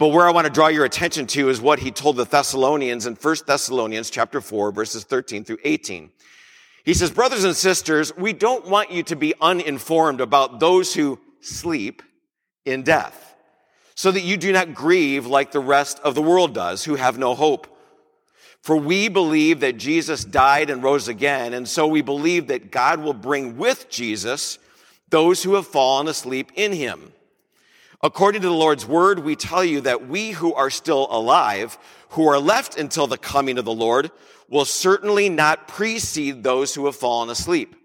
But 0.00 0.08
where 0.08 0.26
I 0.26 0.30
want 0.30 0.46
to 0.46 0.52
draw 0.52 0.68
your 0.68 0.86
attention 0.86 1.26
to 1.26 1.50
is 1.50 1.60
what 1.60 1.78
he 1.78 1.90
told 1.90 2.16
the 2.16 2.24
Thessalonians 2.24 3.04
in 3.04 3.16
1 3.16 3.36
Thessalonians 3.46 4.08
chapter 4.08 4.40
4 4.40 4.72
verses 4.72 5.04
13 5.04 5.44
through 5.44 5.58
18. 5.62 6.10
He 6.86 6.94
says, 6.94 7.10
brothers 7.10 7.44
and 7.44 7.54
sisters, 7.54 8.10
we 8.16 8.32
don't 8.32 8.66
want 8.66 8.90
you 8.90 9.02
to 9.02 9.14
be 9.14 9.34
uninformed 9.42 10.22
about 10.22 10.58
those 10.58 10.94
who 10.94 11.20
sleep 11.42 12.02
in 12.64 12.82
death, 12.82 13.36
so 13.94 14.10
that 14.10 14.22
you 14.22 14.38
do 14.38 14.54
not 14.54 14.72
grieve 14.72 15.26
like 15.26 15.52
the 15.52 15.60
rest 15.60 16.00
of 16.00 16.14
the 16.14 16.22
world 16.22 16.54
does, 16.54 16.82
who 16.82 16.94
have 16.94 17.18
no 17.18 17.34
hope. 17.34 17.66
For 18.62 18.76
we 18.76 19.08
believe 19.08 19.60
that 19.60 19.76
Jesus 19.76 20.24
died 20.24 20.70
and 20.70 20.82
rose 20.82 21.08
again, 21.08 21.52
and 21.52 21.68
so 21.68 21.86
we 21.86 22.00
believe 22.00 22.46
that 22.46 22.70
God 22.70 23.00
will 23.00 23.12
bring 23.12 23.58
with 23.58 23.90
Jesus 23.90 24.58
those 25.10 25.42
who 25.42 25.56
have 25.56 25.66
fallen 25.66 26.08
asleep 26.08 26.52
in 26.54 26.72
him. 26.72 27.12
According 28.02 28.40
to 28.42 28.48
the 28.48 28.54
Lord's 28.54 28.86
word, 28.86 29.18
we 29.18 29.36
tell 29.36 29.62
you 29.64 29.82
that 29.82 30.08
we 30.08 30.30
who 30.30 30.54
are 30.54 30.70
still 30.70 31.06
alive, 31.10 31.78
who 32.10 32.26
are 32.28 32.38
left 32.38 32.78
until 32.78 33.06
the 33.06 33.18
coming 33.18 33.58
of 33.58 33.66
the 33.66 33.74
Lord, 33.74 34.10
will 34.48 34.64
certainly 34.64 35.28
not 35.28 35.68
precede 35.68 36.42
those 36.42 36.74
who 36.74 36.86
have 36.86 36.96
fallen 36.96 37.28
asleep. 37.28 37.76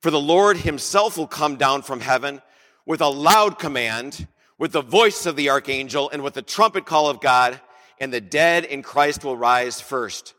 For 0.00 0.10
the 0.10 0.20
Lord 0.20 0.58
himself 0.58 1.16
will 1.16 1.26
come 1.26 1.56
down 1.56 1.82
from 1.82 2.00
heaven 2.00 2.42
with 2.84 3.00
a 3.00 3.08
loud 3.08 3.58
command, 3.58 4.26
with 4.58 4.72
the 4.72 4.82
voice 4.82 5.24
of 5.24 5.36
the 5.36 5.48
archangel, 5.48 6.10
and 6.10 6.22
with 6.22 6.34
the 6.34 6.42
trumpet 6.42 6.84
call 6.84 7.08
of 7.08 7.20
God, 7.20 7.60
and 7.98 8.12
the 8.12 8.20
dead 8.20 8.64
in 8.64 8.82
Christ 8.82 9.24
will 9.24 9.36
rise 9.36 9.80
first. 9.80 10.34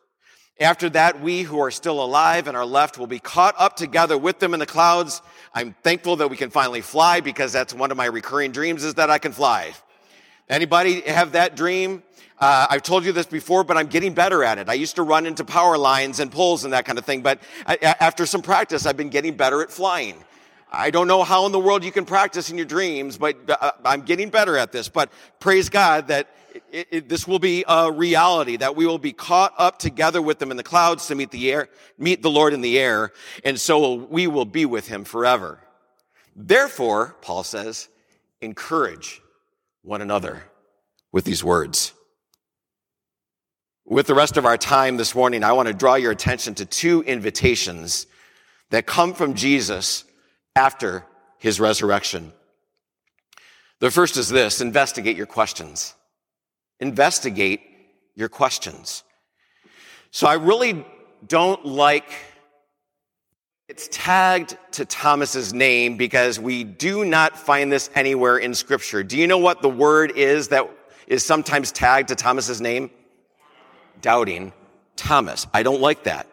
After 0.59 0.89
that, 0.91 1.21
we 1.21 1.41
who 1.41 1.59
are 1.59 1.71
still 1.71 2.03
alive 2.03 2.47
and 2.47 2.55
are 2.55 2.65
left 2.65 2.99
will 2.99 3.07
be 3.07 3.19
caught 3.19 3.55
up 3.57 3.75
together 3.75 4.15
with 4.15 4.37
them 4.37 4.53
in 4.53 4.59
the 4.59 4.67
clouds. 4.67 5.23
I'm 5.53 5.75
thankful 5.83 6.15
that 6.17 6.29
we 6.29 6.37
can 6.37 6.49
finally 6.49 6.81
fly 6.81 7.19
because 7.19 7.51
that's 7.51 7.73
one 7.73 7.91
of 7.91 7.97
my 7.97 8.05
recurring 8.05 8.51
dreams 8.51 8.85
is 8.85 8.93
that 8.93 9.09
I 9.09 9.17
can 9.17 9.33
fly. 9.33 9.73
Anybody 10.47 11.01
have 11.01 11.33
that 11.33 11.55
dream? 11.55 12.03
Uh, 12.39 12.67
I've 12.69 12.83
told 12.83 13.05
you 13.05 13.11
this 13.11 13.25
before, 13.25 13.63
but 13.63 13.77
I'm 13.77 13.87
getting 13.87 14.13
better 14.13 14.43
at 14.43 14.57
it. 14.57 14.69
I 14.69 14.73
used 14.73 14.95
to 14.95 15.03
run 15.03 15.25
into 15.25 15.43
power 15.43 15.77
lines 15.77 16.19
and 16.19 16.31
poles 16.31 16.63
and 16.63 16.73
that 16.73 16.85
kind 16.85 16.97
of 16.97 17.05
thing, 17.05 17.21
but 17.21 17.39
I, 17.67 17.95
after 17.99 18.25
some 18.25 18.41
practice, 18.41 18.85
I've 18.85 18.97
been 18.97 19.09
getting 19.09 19.35
better 19.35 19.61
at 19.61 19.71
flying. 19.71 20.23
I 20.71 20.89
don't 20.89 21.07
know 21.07 21.23
how 21.23 21.45
in 21.45 21.51
the 21.51 21.59
world 21.59 21.83
you 21.83 21.91
can 21.91 22.05
practice 22.05 22.49
in 22.49 22.57
your 22.57 22.65
dreams, 22.65 23.17
but 23.17 23.37
uh, 23.49 23.73
I'm 23.83 24.03
getting 24.03 24.29
better 24.29 24.57
at 24.57 24.71
this. 24.71 24.87
But 24.87 25.11
praise 25.39 25.67
God 25.67 26.07
that 26.07 26.33
it, 26.71 26.87
it, 26.91 27.09
this 27.09 27.27
will 27.27 27.39
be 27.39 27.63
a 27.67 27.91
reality 27.91 28.57
that 28.57 28.75
we 28.75 28.85
will 28.85 28.97
be 28.97 29.13
caught 29.13 29.53
up 29.57 29.79
together 29.79 30.21
with 30.21 30.39
them 30.39 30.51
in 30.51 30.57
the 30.57 30.63
clouds 30.63 31.07
to 31.07 31.15
meet 31.15 31.31
the 31.31 31.51
air, 31.51 31.69
meet 31.97 32.21
the 32.21 32.29
Lord 32.29 32.53
in 32.53 32.61
the 32.61 32.79
air, 32.79 33.11
and 33.43 33.59
so 33.59 33.93
we 33.93 34.27
will 34.27 34.45
be 34.45 34.65
with 34.65 34.87
him 34.87 35.03
forever. 35.03 35.59
Therefore, 36.35 37.15
Paul 37.21 37.43
says, 37.43 37.89
encourage 38.41 39.21
one 39.83 40.01
another 40.01 40.43
with 41.11 41.25
these 41.25 41.43
words. 41.43 41.93
With 43.85 44.07
the 44.07 44.15
rest 44.15 44.37
of 44.37 44.45
our 44.45 44.57
time 44.57 44.97
this 44.97 45.15
morning, 45.15 45.43
I 45.43 45.51
want 45.51 45.67
to 45.67 45.73
draw 45.73 45.95
your 45.95 46.11
attention 46.11 46.55
to 46.55 46.65
two 46.65 47.01
invitations 47.03 48.07
that 48.69 48.85
come 48.85 49.13
from 49.13 49.33
Jesus 49.33 50.05
after 50.55 51.05
his 51.37 51.59
resurrection. 51.59 52.31
The 53.79 53.91
first 53.91 54.15
is 54.15 54.29
this 54.29 54.61
investigate 54.61 55.17
your 55.17 55.25
questions 55.25 55.95
investigate 56.81 57.61
your 58.15 58.27
questions. 58.27 59.03
So 60.11 60.27
I 60.27 60.33
really 60.33 60.85
don't 61.25 61.65
like 61.65 62.11
it's 63.69 63.87
tagged 63.89 64.57
to 64.73 64.83
Thomas's 64.83 65.53
name 65.53 65.95
because 65.95 66.37
we 66.37 66.65
do 66.65 67.05
not 67.05 67.37
find 67.37 67.71
this 67.71 67.89
anywhere 67.95 68.37
in 68.37 68.53
scripture. 68.53 69.01
Do 69.01 69.17
you 69.17 69.27
know 69.27 69.37
what 69.37 69.61
the 69.61 69.69
word 69.69 70.11
is 70.17 70.49
that 70.49 70.69
is 71.07 71.23
sometimes 71.23 71.71
tagged 71.71 72.09
to 72.09 72.15
Thomas's 72.15 72.59
name? 72.59 72.89
Doubting 74.01 74.51
Thomas. 74.97 75.47
I 75.53 75.63
don't 75.63 75.79
like 75.79 76.03
that 76.03 76.27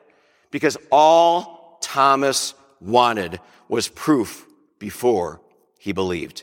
because 0.50 0.76
all 0.90 1.78
Thomas 1.81 2.55
wanted 2.81 3.38
was 3.69 3.87
proof 3.87 4.45
before 4.81 5.40
he 5.78 5.93
believed. 5.93 6.43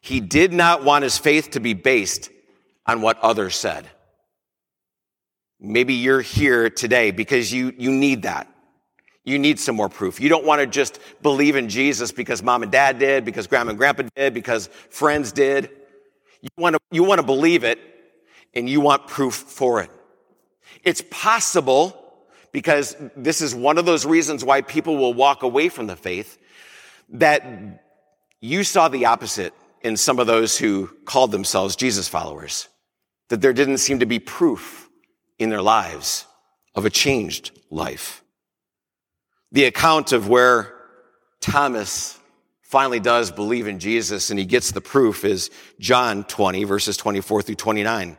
He 0.00 0.20
did 0.20 0.52
not 0.52 0.84
want 0.84 1.02
his 1.02 1.18
faith 1.18 1.50
to 1.52 1.60
be 1.60 1.74
based 1.74 2.30
on 2.86 3.00
what 3.00 3.18
others 3.20 3.56
said. 3.56 3.88
Maybe 5.60 5.94
you're 5.94 6.20
here 6.20 6.68
today 6.68 7.10
because 7.10 7.52
you, 7.52 7.72
you 7.78 7.90
need 7.90 8.22
that. 8.22 8.48
You 9.24 9.38
need 9.38 9.58
some 9.58 9.76
more 9.76 9.88
proof. 9.88 10.20
You 10.20 10.28
don't 10.28 10.44
want 10.44 10.60
to 10.60 10.66
just 10.66 10.98
believe 11.22 11.56
in 11.56 11.70
Jesus 11.70 12.12
because 12.12 12.42
mom 12.42 12.62
and 12.62 12.70
dad 12.70 12.98
did, 12.98 13.24
because 13.24 13.46
grandma 13.46 13.70
and 13.70 13.78
grandpa 13.78 14.02
did, 14.14 14.34
because 14.34 14.66
friends 14.90 15.32
did. 15.32 15.70
You 16.42 16.50
want 16.58 16.74
to, 16.74 16.80
you 16.90 17.04
want 17.04 17.20
to 17.20 17.26
believe 17.26 17.64
it 17.64 17.78
and 18.52 18.68
you 18.68 18.80
want 18.80 19.06
proof 19.06 19.34
for 19.34 19.80
it. 19.80 19.90
It's 20.82 21.02
possible 21.10 22.00
because 22.52 22.94
this 23.16 23.40
is 23.40 23.54
one 23.54 23.78
of 23.78 23.86
those 23.86 24.04
reasons 24.04 24.44
why 24.44 24.60
people 24.60 24.98
will 24.98 25.14
walk 25.14 25.42
away 25.42 25.70
from 25.70 25.86
the 25.86 25.96
faith 25.96 26.38
that 27.08 27.44
you 28.40 28.62
saw 28.62 28.88
the 28.88 29.06
opposite 29.06 29.54
in 29.80 29.96
some 29.96 30.18
of 30.18 30.26
those 30.26 30.58
who 30.58 30.90
called 31.06 31.32
themselves 31.32 31.76
Jesus 31.76 32.08
followers 32.08 32.68
that 33.28 33.40
there 33.40 33.52
didn't 33.52 33.78
seem 33.78 34.00
to 34.00 34.06
be 34.06 34.18
proof 34.18 34.88
in 35.38 35.50
their 35.50 35.62
lives 35.62 36.26
of 36.74 36.84
a 36.84 36.90
changed 36.90 37.50
life. 37.70 38.22
The 39.52 39.64
account 39.64 40.12
of 40.12 40.28
where 40.28 40.74
Thomas 41.40 42.18
finally 42.62 43.00
does 43.00 43.30
believe 43.30 43.68
in 43.68 43.78
Jesus 43.78 44.30
and 44.30 44.38
he 44.38 44.44
gets 44.44 44.72
the 44.72 44.80
proof 44.80 45.24
is 45.24 45.50
John 45.78 46.24
20 46.24 46.64
verses 46.64 46.96
24 46.96 47.42
through 47.42 47.54
29. 47.54 48.16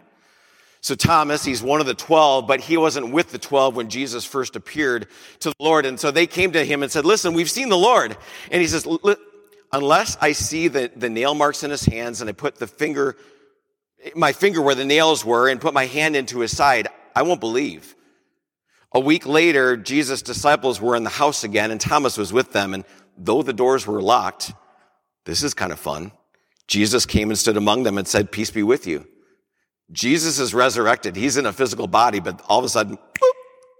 So 0.85 0.93
Thomas, 0.93 1.43
he's 1.43 1.63
one 1.63 1.81
of 1.81 1.87
the 1.87 1.95
12, 1.95 2.45
but 2.45 2.59
he 2.59 2.77
wasn't 2.77 3.11
with 3.11 3.31
the 3.31 3.39
12 3.39 3.75
when 3.75 3.89
Jesus 3.89 4.23
first 4.23 4.55
appeared 4.55 5.07
to 5.39 5.49
the 5.49 5.55
Lord. 5.59 5.83
And 5.83 5.99
so 5.99 6.11
they 6.11 6.27
came 6.27 6.51
to 6.51 6.63
him 6.63 6.83
and 6.83 6.91
said, 6.91 7.05
listen, 7.05 7.33
we've 7.33 7.49
seen 7.49 7.69
the 7.69 7.77
Lord. 7.77 8.15
And 8.51 8.61
he 8.61 8.67
says, 8.67 8.87
unless 9.73 10.15
I 10.21 10.33
see 10.33 10.67
the, 10.67 10.91
the 10.95 11.09
nail 11.09 11.33
marks 11.33 11.63
in 11.63 11.71
his 11.71 11.83
hands 11.83 12.21
and 12.21 12.29
I 12.29 12.33
put 12.33 12.57
the 12.57 12.67
finger, 12.67 13.17
my 14.15 14.33
finger 14.33 14.61
where 14.61 14.75
the 14.75 14.85
nails 14.85 15.25
were 15.25 15.47
and 15.49 15.61
put 15.61 15.73
my 15.73 15.85
hand 15.85 16.15
into 16.15 16.39
his 16.39 16.55
side, 16.55 16.87
I 17.15 17.23
won't 17.23 17.39
believe. 17.39 17.95
A 18.93 18.99
week 18.99 19.25
later, 19.25 19.75
Jesus' 19.75 20.21
disciples 20.21 20.79
were 20.79 20.95
in 20.95 21.03
the 21.03 21.09
house 21.09 21.43
again 21.43 21.71
and 21.71 21.81
Thomas 21.81 22.17
was 22.17 22.31
with 22.31 22.51
them. 22.51 22.73
And 22.73 22.85
though 23.17 23.41
the 23.41 23.53
doors 23.53 23.87
were 23.87 24.01
locked, 24.01 24.53
this 25.25 25.43
is 25.43 25.53
kind 25.53 25.71
of 25.71 25.79
fun. 25.79 26.11
Jesus 26.67 27.05
came 27.05 27.29
and 27.29 27.37
stood 27.37 27.57
among 27.57 27.83
them 27.83 27.97
and 27.97 28.07
said, 28.07 28.31
peace 28.31 28.51
be 28.51 28.63
with 28.63 28.87
you. 28.87 29.07
Jesus 29.91 30.39
is 30.39 30.53
resurrected. 30.53 31.15
He's 31.15 31.37
in 31.37 31.45
a 31.45 31.53
physical 31.53 31.87
body, 31.87 32.19
but 32.19 32.41
all 32.47 32.59
of 32.59 32.65
a 32.65 32.69
sudden, 32.69 32.97
boop, 32.97 33.31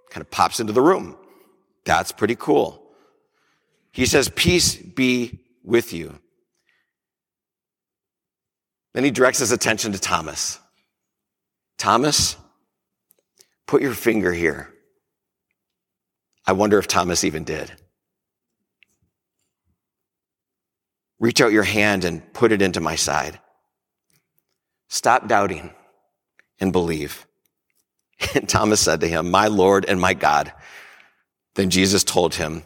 kind 0.10 0.22
of 0.22 0.30
pops 0.30 0.60
into 0.60 0.74
the 0.74 0.82
room. 0.82 1.18
That's 1.84 2.12
pretty 2.12 2.36
cool. 2.36 2.82
He 3.92 4.06
says, 4.06 4.30
peace 4.30 4.76
be 4.76 5.40
with 5.64 5.94
you. 5.94 6.20
Then 8.96 9.04
he 9.04 9.12
directs 9.12 9.40
his 9.40 9.52
attention 9.52 9.92
to 9.92 10.00
Thomas. 10.00 10.58
Thomas, 11.78 12.38
put 13.68 13.82
your 13.82 13.94
finger 13.94 14.32
here. 14.32 14.70
I 16.48 16.54
wonder 16.54 16.80
if 16.80 16.88
Thomas 16.88 17.26
even 17.26 17.44
did. 17.44 17.74
Reach 21.20 21.42
out 21.42 21.52
your 21.52 21.64
hand 21.64 22.06
and 22.06 22.34
put 22.34 22.54
it 22.54 22.62
into 22.62 22.80
my 22.80 22.96
side. 22.96 23.38
Stop 24.88 25.28
doubting 25.28 25.72
and 26.60 26.72
believe. 26.72 27.28
And 28.34 28.48
Thomas 28.48 28.80
said 28.80 29.02
to 29.02 29.10
him, 29.10 29.30
My 29.30 29.48
Lord 29.48 29.84
and 29.84 30.00
my 30.00 30.14
God. 30.14 30.54
Then 31.56 31.70
Jesus 31.70 32.06
told 32.06 32.36
him, 32.36 32.64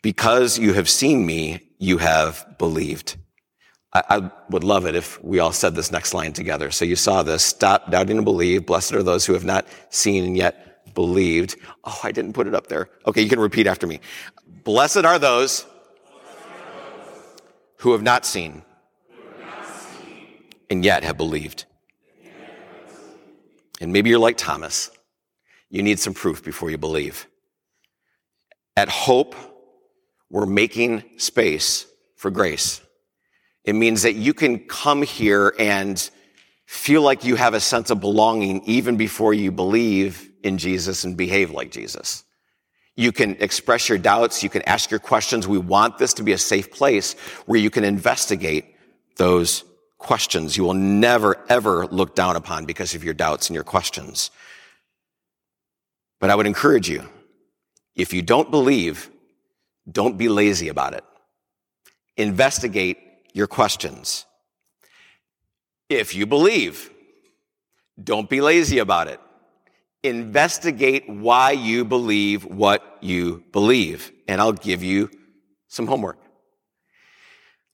Because 0.00 0.60
you 0.60 0.74
have 0.74 0.88
seen 0.88 1.26
me, 1.26 1.72
you 1.80 1.98
have 1.98 2.46
believed. 2.56 3.16
I, 4.08 4.30
would 4.50 4.64
love 4.64 4.86
it 4.86 4.94
if 4.94 5.22
we 5.22 5.38
all 5.38 5.52
said 5.52 5.74
this 5.74 5.92
next 5.92 6.14
line 6.14 6.32
together. 6.32 6.70
So 6.70 6.84
you 6.84 6.96
saw 6.96 7.22
this. 7.22 7.42
Stop 7.42 7.90
doubting 7.90 8.16
and 8.16 8.24
believe. 8.24 8.66
Blessed 8.66 8.92
are 8.92 9.02
those 9.02 9.26
who 9.26 9.32
have 9.32 9.44
not 9.44 9.66
seen 9.90 10.24
and 10.24 10.36
yet 10.36 10.94
believed. 10.94 11.56
Oh, 11.84 12.00
I 12.02 12.12
didn't 12.12 12.32
put 12.32 12.46
it 12.46 12.54
up 12.54 12.66
there. 12.66 12.88
Okay, 13.06 13.22
you 13.22 13.28
can 13.28 13.40
repeat 13.40 13.66
after 13.66 13.86
me. 13.86 14.00
Blessed 14.64 15.04
are 15.04 15.18
those 15.18 15.66
who 17.78 17.92
have 17.92 18.02
not 18.02 18.24
seen 18.24 18.62
and 20.70 20.84
yet 20.84 21.04
have 21.04 21.16
believed. 21.16 21.64
And 23.80 23.92
maybe 23.92 24.10
you're 24.10 24.18
like 24.18 24.36
Thomas. 24.36 24.90
You 25.68 25.82
need 25.82 25.98
some 25.98 26.14
proof 26.14 26.42
before 26.42 26.70
you 26.70 26.78
believe. 26.78 27.26
At 28.76 28.88
Hope, 28.88 29.34
we're 30.30 30.46
making 30.46 31.04
space 31.18 31.86
for 32.16 32.30
grace. 32.30 32.80
It 33.66 33.74
means 33.74 34.02
that 34.02 34.14
you 34.14 34.32
can 34.32 34.60
come 34.60 35.02
here 35.02 35.52
and 35.58 36.08
feel 36.66 37.02
like 37.02 37.24
you 37.24 37.36
have 37.36 37.54
a 37.54 37.60
sense 37.60 37.90
of 37.90 38.00
belonging 38.00 38.62
even 38.64 38.96
before 38.96 39.34
you 39.34 39.50
believe 39.50 40.30
in 40.42 40.56
Jesus 40.56 41.04
and 41.04 41.16
behave 41.16 41.50
like 41.50 41.70
Jesus. 41.70 42.24
You 42.94 43.12
can 43.12 43.36
express 43.40 43.88
your 43.88 43.98
doubts. 43.98 44.42
You 44.42 44.48
can 44.48 44.62
ask 44.62 44.90
your 44.90 45.00
questions. 45.00 45.46
We 45.46 45.58
want 45.58 45.98
this 45.98 46.14
to 46.14 46.22
be 46.22 46.32
a 46.32 46.38
safe 46.38 46.70
place 46.70 47.12
where 47.44 47.60
you 47.60 47.68
can 47.68 47.84
investigate 47.84 48.74
those 49.16 49.64
questions 49.98 50.56
you 50.56 50.64
will 50.64 50.74
never, 50.74 51.36
ever 51.48 51.86
look 51.86 52.14
down 52.14 52.36
upon 52.36 52.64
because 52.64 52.94
of 52.94 53.02
your 53.02 53.14
doubts 53.14 53.48
and 53.48 53.54
your 53.54 53.64
questions. 53.64 54.30
But 56.20 56.30
I 56.30 56.34
would 56.34 56.46
encourage 56.46 56.88
you, 56.88 57.02
if 57.94 58.12
you 58.12 58.22
don't 58.22 58.50
believe, 58.50 59.10
don't 59.90 60.16
be 60.16 60.28
lazy 60.28 60.68
about 60.68 60.94
it. 60.94 61.04
Investigate 62.16 62.98
your 63.36 63.46
questions. 63.46 64.24
If 65.90 66.14
you 66.14 66.26
believe, 66.26 66.90
don't 68.02 68.30
be 68.30 68.40
lazy 68.40 68.78
about 68.78 69.08
it. 69.08 69.20
Investigate 70.02 71.08
why 71.08 71.50
you 71.50 71.84
believe 71.84 72.44
what 72.44 72.96
you 73.02 73.44
believe. 73.52 74.10
And 74.26 74.40
I'll 74.40 74.52
give 74.52 74.82
you 74.82 75.10
some 75.68 75.86
homework. 75.86 76.18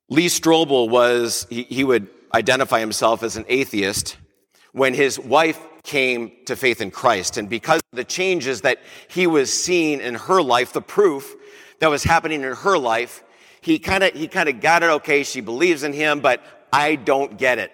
Lee 0.09 0.27
Strobel 0.27 0.91
was, 0.91 1.47
he, 1.49 1.63
he 1.63 1.85
would 1.85 2.09
identify 2.35 2.81
himself 2.81 3.23
as 3.23 3.37
an 3.37 3.45
atheist 3.49 4.17
when 4.73 4.95
his 4.95 5.19
wife 5.19 5.61
came 5.85 6.33
to 6.47 6.57
faith 6.57 6.81
in 6.81 6.91
Christ. 6.91 7.37
And 7.37 7.49
because 7.49 7.81
of 7.93 7.97
the 7.97 8.05
changes 8.05 8.63
that 8.63 8.79
he 9.09 9.27
was 9.27 9.53
seeing 9.53 10.01
in 10.01 10.17
her 10.17 10.43
life, 10.43 10.73
the 10.73 10.83
proof 10.83 11.35
that 11.79 11.89
was 11.89 12.03
happening 12.03 12.43
in 12.43 12.53
her 12.53 12.79
life, 12.79 13.23
he 13.63 13.79
kind 13.79 14.03
of, 14.03 14.13
he 14.13 14.27
kind 14.27 14.49
of 14.49 14.61
got 14.61 14.83
it 14.83 14.91
okay. 14.91 15.23
She 15.23 15.41
believes 15.41 15.85
in 15.85 15.93
him, 15.93 16.21
but 16.21 16.43
I 16.73 16.97
don't 16.97 17.39
get 17.39 17.59
it. 17.59 17.73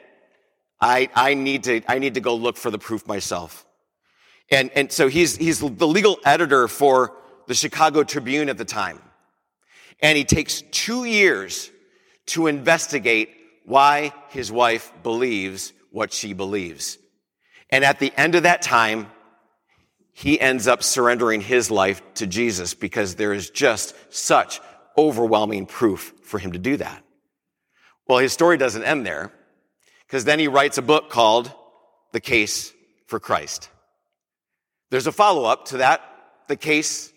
I, 0.81 1.09
I 1.15 1.35
need 1.35 1.65
to, 1.65 1.81
I 1.89 1.99
need 1.99 2.15
to 2.15 2.21
go 2.21 2.37
look 2.37 2.57
for 2.57 2.71
the 2.71 2.79
proof 2.79 3.07
myself. 3.07 3.67
And, 4.51 4.71
and 4.75 4.93
so 4.93 5.09
he's, 5.09 5.37
he's 5.37 5.61
the 5.61 5.87
legal 5.87 6.19
editor 6.25 6.69
for 6.69 7.17
the 7.47 7.55
Chicago 7.55 8.05
Tribune 8.05 8.51
at 8.51 8.59
the 8.59 8.65
time. 8.65 9.01
And 10.01 10.17
he 10.17 10.25
takes 10.25 10.63
two 10.71 11.05
years 11.05 11.71
to 12.27 12.47
investigate 12.47 13.31
why 13.65 14.13
his 14.29 14.53
wife 14.53 14.93
believes 15.03 15.73
what 15.91 16.13
she 16.13 16.35
believes. 16.35 16.99
And 17.71 17.83
at 17.83 17.99
the 17.99 18.13
end 18.17 18.35
of 18.35 18.45
that 18.45 18.61
time, 18.61 19.09
he 20.13 20.41
ends 20.41 20.67
up 20.67 20.83
surrendering 20.83 21.41
his 21.41 21.71
life 21.71 22.03
to 22.15 22.27
Jesus 22.27 22.75
because 22.75 23.15
there 23.15 23.33
is 23.33 23.51
just 23.51 23.95
such 24.13 24.61
overwhelming 24.99 25.65
proof 25.65 26.13
for 26.23 26.39
him 26.39 26.53
to 26.53 26.59
do 26.59 26.77
that. 26.77 27.05
Well, 28.09 28.19
his 28.19 28.33
story 28.33 28.59
doesn't 28.59 28.83
end 28.83 29.07
there 29.07 29.33
because 30.07 30.25
then 30.25 30.39
he 30.39 30.49
writes 30.49 30.77
a 30.77 30.83
book 30.83 31.09
called 31.09 31.53
The 32.13 32.21
Case 32.21 32.73
for 33.07 33.21
Christ. 33.21 33.71
There's 34.91 35.07
a 35.07 35.13
follow 35.13 35.45
up 35.45 35.67
to 35.67 35.79
that, 35.79 36.03
The 36.49 36.57
Case 36.57 37.13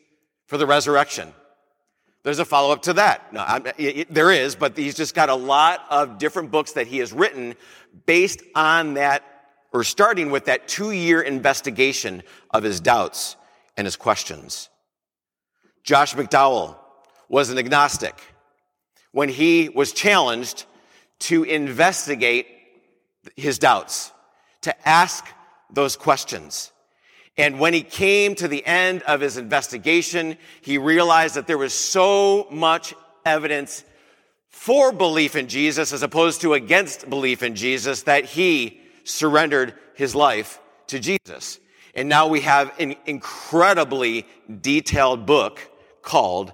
for 0.45 0.57
the 0.57 0.67
Resurrection. 0.67 1.33
There's 2.23 2.39
a 2.39 2.45
follow 2.45 2.71
up 2.71 2.83
to 2.83 2.93
that. 2.93 3.33
No, 3.33 3.43
it, 3.77 3.97
it, 3.97 4.13
there 4.13 4.31
is, 4.31 4.55
but 4.55 4.77
he's 4.77 4.95
just 4.95 5.15
got 5.15 5.29
a 5.29 5.35
lot 5.35 5.85
of 5.89 6.19
different 6.19 6.51
books 6.51 6.73
that 6.73 6.85
he 6.85 6.99
has 6.99 7.11
written 7.11 7.55
based 8.05 8.43
on 8.53 8.93
that, 8.93 9.23
or 9.73 9.83
starting 9.83 10.29
with 10.29 10.45
that 10.45 10.67
two 10.67 10.91
year 10.91 11.21
investigation 11.21 12.21
of 12.51 12.61
his 12.61 12.79
doubts 12.79 13.37
and 13.75 13.87
his 13.87 13.95
questions. 13.95 14.69
Josh 15.83 16.13
McDowell 16.13 16.75
was 17.31 17.49
an 17.49 17.57
agnostic 17.57 18.21
when 19.13 19.29
he 19.29 19.69
was 19.69 19.93
challenged 19.93 20.65
to 21.17 21.43
investigate 21.43 22.45
his 23.37 23.57
doubts, 23.57 24.11
to 24.59 24.87
ask 24.87 25.25
those 25.71 25.95
questions. 25.95 26.73
And 27.37 27.57
when 27.57 27.73
he 27.73 27.83
came 27.83 28.35
to 28.35 28.49
the 28.49 28.65
end 28.65 29.01
of 29.03 29.21
his 29.21 29.37
investigation, 29.37 30.37
he 30.59 30.77
realized 30.77 31.35
that 31.35 31.47
there 31.47 31.57
was 31.57 31.73
so 31.73 32.47
much 32.51 32.93
evidence 33.25 33.85
for 34.49 34.91
belief 34.91 35.37
in 35.37 35.47
Jesus 35.47 35.93
as 35.93 36.03
opposed 36.03 36.41
to 36.41 36.53
against 36.53 37.09
belief 37.09 37.43
in 37.43 37.55
Jesus 37.55 38.03
that 38.03 38.25
he 38.25 38.81
surrendered 39.05 39.73
his 39.95 40.13
life 40.13 40.59
to 40.87 40.99
Jesus. 40.99 41.59
And 41.95 42.09
now 42.09 42.27
we 42.27 42.41
have 42.41 42.77
an 42.77 42.95
incredibly 43.05 44.25
detailed 44.59 45.25
book 45.25 45.61
called 46.01 46.53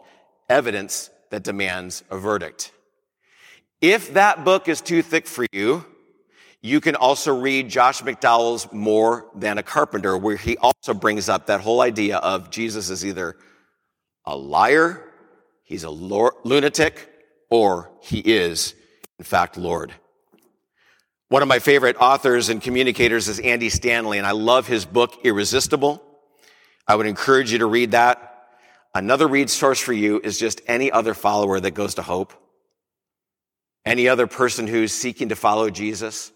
Evidence 0.49 1.09
That 1.29 1.43
Demands 1.43 2.03
a 2.09 2.17
Verdict. 2.17 2.71
If 3.81 4.13
that 4.13 4.43
book 4.43 4.67
is 4.67 4.81
too 4.81 5.01
thick 5.01 5.27
for 5.27 5.45
you, 5.51 5.85
you 6.61 6.81
can 6.81 6.95
also 6.95 7.39
read 7.39 7.69
Josh 7.69 8.01
McDowell's 8.01 8.71
More 8.71 9.29
Than 9.35 9.57
a 9.57 9.63
Carpenter, 9.63 10.17
where 10.17 10.37
he 10.37 10.57
also 10.57 10.93
brings 10.93 11.29
up 11.29 11.47
that 11.47 11.61
whole 11.61 11.81
idea 11.81 12.17
of 12.17 12.49
Jesus 12.49 12.89
is 12.89 13.05
either 13.05 13.35
a 14.25 14.35
liar, 14.35 15.03
he's 15.63 15.83
a 15.83 15.89
lunatic, 15.89 17.09
or 17.49 17.91
he 18.01 18.19
is, 18.19 18.73
in 19.19 19.25
fact, 19.25 19.57
Lord. 19.57 19.93
One 21.29 21.41
of 21.41 21.47
my 21.47 21.59
favorite 21.59 21.97
authors 21.99 22.49
and 22.49 22.61
communicators 22.61 23.27
is 23.27 23.39
Andy 23.39 23.69
Stanley, 23.69 24.17
and 24.17 24.25
I 24.25 24.31
love 24.31 24.65
his 24.65 24.85
book, 24.85 25.13
Irresistible. 25.23 26.01
I 26.87 26.95
would 26.95 27.05
encourage 27.05 27.51
you 27.51 27.59
to 27.59 27.65
read 27.65 27.91
that. 27.91 28.26
Another 28.93 29.27
read 29.27 29.49
source 29.49 29.79
for 29.79 29.93
you 29.93 30.19
is 30.23 30.39
just 30.39 30.61
any 30.67 30.91
other 30.91 31.13
follower 31.13 31.59
that 31.59 31.71
goes 31.71 31.95
to 31.95 32.01
hope, 32.01 32.33
any 33.85 34.07
other 34.07 34.27
person 34.27 34.67
who's 34.67 34.93
seeking 34.93 35.29
to 35.29 35.35
follow 35.35 35.69
Jesus. 35.69 36.31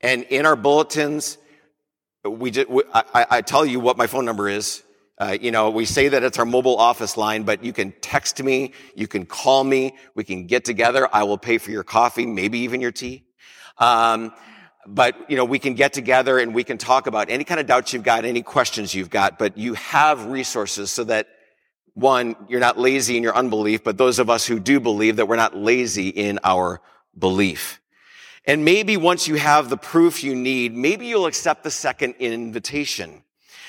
And 0.00 0.24
in 0.24 0.46
our 0.46 0.56
bulletins, 0.56 1.38
we, 2.24 2.50
just, 2.50 2.68
we 2.68 2.82
I, 2.92 3.26
I, 3.30 3.40
tell 3.42 3.64
you 3.64 3.80
what 3.80 3.96
my 3.96 4.06
phone 4.06 4.24
number 4.24 4.48
is. 4.48 4.82
Uh, 5.18 5.36
you 5.40 5.50
know, 5.50 5.70
we 5.70 5.84
say 5.84 6.08
that 6.08 6.22
it's 6.22 6.38
our 6.38 6.44
mobile 6.44 6.78
office 6.78 7.16
line, 7.16 7.42
but 7.42 7.62
you 7.62 7.72
can 7.72 7.92
text 8.00 8.42
me, 8.42 8.72
you 8.94 9.06
can 9.06 9.26
call 9.26 9.64
me, 9.64 9.94
we 10.14 10.24
can 10.24 10.46
get 10.46 10.64
together. 10.64 11.08
I 11.12 11.24
will 11.24 11.38
pay 11.38 11.58
for 11.58 11.70
your 11.70 11.84
coffee, 11.84 12.26
maybe 12.26 12.60
even 12.60 12.80
your 12.80 12.92
tea. 12.92 13.24
Um, 13.78 14.32
but, 14.86 15.30
you 15.30 15.36
know, 15.36 15.44
we 15.44 15.58
can 15.58 15.74
get 15.74 15.92
together 15.92 16.38
and 16.38 16.54
we 16.54 16.64
can 16.64 16.78
talk 16.78 17.06
about 17.06 17.30
any 17.30 17.44
kind 17.44 17.60
of 17.60 17.66
doubts 17.66 17.92
you've 17.92 18.02
got, 18.02 18.24
any 18.24 18.42
questions 18.42 18.94
you've 18.94 19.10
got, 19.10 19.38
but 19.38 19.58
you 19.58 19.74
have 19.74 20.26
resources 20.26 20.90
so 20.90 21.04
that 21.04 21.28
one, 21.94 22.36
you're 22.48 22.60
not 22.60 22.78
lazy 22.78 23.16
in 23.16 23.22
your 23.22 23.36
unbelief, 23.36 23.84
but 23.84 23.98
those 23.98 24.18
of 24.18 24.30
us 24.30 24.46
who 24.46 24.58
do 24.58 24.80
believe 24.80 25.16
that 25.16 25.26
we're 25.26 25.36
not 25.36 25.56
lazy 25.56 26.08
in 26.08 26.38
our 26.44 26.80
belief. 27.18 27.80
And 28.46 28.64
maybe 28.64 28.96
once 28.96 29.28
you 29.28 29.34
have 29.34 29.68
the 29.68 29.76
proof 29.76 30.24
you 30.24 30.34
need, 30.34 30.74
maybe 30.74 31.06
you'll 31.06 31.26
accept 31.26 31.62
the 31.62 31.70
second 31.70 32.14
invitation. 32.18 33.22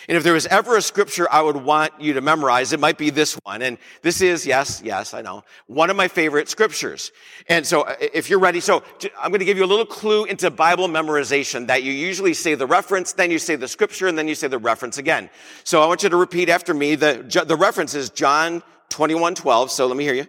And 0.07 0.17
if 0.17 0.23
there 0.23 0.33
was 0.33 0.45
ever 0.47 0.77
a 0.77 0.81
scripture 0.81 1.27
I 1.31 1.41
would 1.41 1.57
want 1.57 1.93
you 1.99 2.13
to 2.13 2.21
memorize, 2.21 2.73
it 2.73 2.79
might 2.79 2.97
be 2.97 3.09
this 3.09 3.35
one. 3.43 3.61
And 3.61 3.77
this 4.01 4.21
is, 4.21 4.45
yes, 4.45 4.81
yes, 4.83 5.13
I 5.13 5.21
know, 5.21 5.43
one 5.67 5.89
of 5.89 5.95
my 5.95 6.07
favorite 6.07 6.49
scriptures. 6.49 7.11
And 7.47 7.65
so 7.65 7.81
uh, 7.81 7.95
if 7.99 8.29
you're 8.29 8.39
ready, 8.39 8.59
so 8.59 8.83
I'm 9.19 9.31
going 9.31 9.39
to 9.39 9.45
give 9.45 9.57
you 9.57 9.65
a 9.65 9.67
little 9.67 9.85
clue 9.85 10.25
into 10.25 10.49
Bible 10.49 10.87
memorization 10.87 11.67
that 11.67 11.83
you 11.83 11.91
usually 11.91 12.33
say 12.33 12.55
the 12.55 12.67
reference, 12.67 13.13
then 13.13 13.31
you 13.31 13.39
say 13.39 13.55
the 13.55 13.67
scripture, 13.67 14.07
and 14.07 14.17
then 14.17 14.27
you 14.27 14.35
say 14.35 14.47
the 14.47 14.59
reference 14.59 14.97
again. 14.97 15.29
So 15.63 15.81
I 15.81 15.87
want 15.87 16.03
you 16.03 16.09
to 16.09 16.17
repeat 16.17 16.49
after 16.49 16.73
me. 16.73 16.95
The, 16.95 17.45
the 17.47 17.55
reference 17.55 17.93
is 17.93 18.09
John 18.09 18.63
21, 18.89 19.35
12. 19.35 19.71
So 19.71 19.87
let 19.87 19.97
me 19.97 20.03
hear 20.03 20.13
you. 20.13 20.27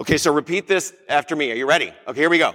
Okay, 0.00 0.18
so 0.18 0.32
repeat 0.32 0.66
this 0.66 0.92
after 1.08 1.36
me. 1.36 1.52
Are 1.52 1.54
you 1.54 1.68
ready? 1.68 1.92
Okay, 2.08 2.20
here 2.20 2.30
we 2.30 2.38
go. 2.38 2.54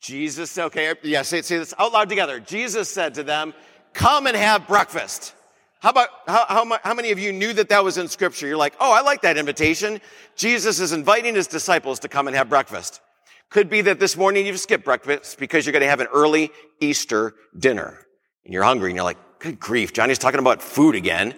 Jesus, 0.00 0.56
okay, 0.56 0.94
yeah, 1.02 1.22
say, 1.22 1.42
say 1.42 1.58
this 1.58 1.74
out 1.78 1.92
loud 1.92 2.08
together. 2.08 2.40
Jesus 2.40 2.88
said 2.88 3.14
to 3.14 3.22
them, 3.22 3.52
Come 3.94 4.26
and 4.26 4.36
have 4.36 4.66
breakfast. 4.66 5.34
How 5.80 5.90
about, 5.90 6.08
how, 6.26 6.44
how, 6.48 6.78
how, 6.82 6.94
many 6.94 7.10
of 7.12 7.18
you 7.18 7.32
knew 7.32 7.52
that 7.52 7.68
that 7.68 7.84
was 7.84 7.98
in 7.98 8.08
scripture? 8.08 8.46
You're 8.48 8.56
like, 8.56 8.74
oh, 8.80 8.92
I 8.92 9.00
like 9.02 9.22
that 9.22 9.36
invitation. 9.36 10.00
Jesus 10.34 10.80
is 10.80 10.92
inviting 10.92 11.36
his 11.36 11.46
disciples 11.46 12.00
to 12.00 12.08
come 12.08 12.26
and 12.26 12.36
have 12.36 12.48
breakfast. 12.48 13.00
Could 13.48 13.70
be 13.70 13.80
that 13.82 14.00
this 14.00 14.16
morning 14.16 14.44
you've 14.44 14.58
skipped 14.58 14.84
breakfast 14.84 15.38
because 15.38 15.64
you're 15.64 15.72
going 15.72 15.82
to 15.82 15.88
have 15.88 16.00
an 16.00 16.08
early 16.12 16.50
Easter 16.80 17.34
dinner 17.56 18.06
and 18.44 18.52
you're 18.52 18.64
hungry 18.64 18.90
and 18.90 18.96
you're 18.96 19.04
like, 19.04 19.18
good 19.38 19.60
grief, 19.60 19.92
Johnny's 19.92 20.18
talking 20.18 20.40
about 20.40 20.60
food 20.60 20.96
again. 20.96 21.34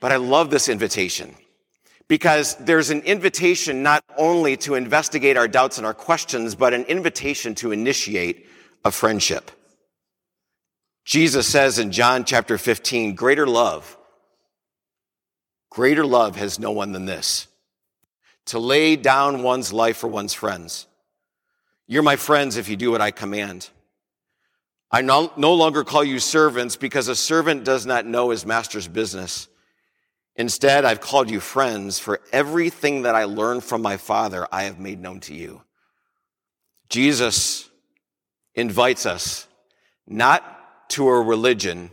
But 0.00 0.12
I 0.12 0.16
love 0.16 0.50
this 0.50 0.68
invitation 0.68 1.34
because 2.08 2.54
there's 2.56 2.90
an 2.90 3.00
invitation 3.02 3.82
not 3.82 4.04
only 4.16 4.56
to 4.58 4.74
investigate 4.74 5.36
our 5.36 5.48
doubts 5.48 5.78
and 5.78 5.86
our 5.86 5.94
questions, 5.94 6.54
but 6.54 6.72
an 6.72 6.84
invitation 6.84 7.54
to 7.56 7.72
initiate 7.72 8.46
a 8.84 8.90
friendship. 8.90 9.50
Jesus 11.04 11.46
says 11.46 11.78
in 11.78 11.92
John 11.92 12.24
chapter 12.24 12.58
15, 12.58 13.14
greater 13.14 13.46
love, 13.46 13.96
greater 15.70 16.04
love 16.04 16.36
has 16.36 16.58
no 16.58 16.70
one 16.70 16.92
than 16.92 17.06
this, 17.06 17.48
to 18.46 18.58
lay 18.58 18.96
down 18.96 19.42
one's 19.42 19.72
life 19.72 19.96
for 19.96 20.08
one's 20.08 20.34
friends. 20.34 20.86
You're 21.88 22.02
my 22.02 22.16
friends 22.16 22.56
if 22.56 22.68
you 22.68 22.76
do 22.76 22.90
what 22.90 23.00
I 23.00 23.10
command. 23.10 23.70
I 24.90 25.02
no, 25.02 25.30
longer 25.36 25.84
call 25.84 26.04
you 26.04 26.18
servants 26.20 26.76
because 26.76 27.08
a 27.08 27.16
servant 27.16 27.64
does 27.64 27.86
not 27.86 28.06
know 28.06 28.30
his 28.30 28.46
master's 28.46 28.86
business 28.86 29.48
Instead, 30.38 30.84
I've 30.84 31.00
called 31.00 31.30
you 31.30 31.40
friends, 31.40 31.98
for 31.98 32.20
everything 32.30 33.02
that 33.02 33.14
I 33.14 33.24
learned 33.24 33.64
from 33.64 33.80
my 33.80 33.96
Father, 33.96 34.46
I 34.52 34.64
have 34.64 34.78
made 34.78 35.00
known 35.00 35.20
to 35.20 35.34
you. 35.34 35.62
Jesus 36.88 37.68
invites 38.54 39.06
us 39.06 39.48
not 40.06 40.88
to 40.90 41.08
a 41.08 41.20
religion, 41.20 41.90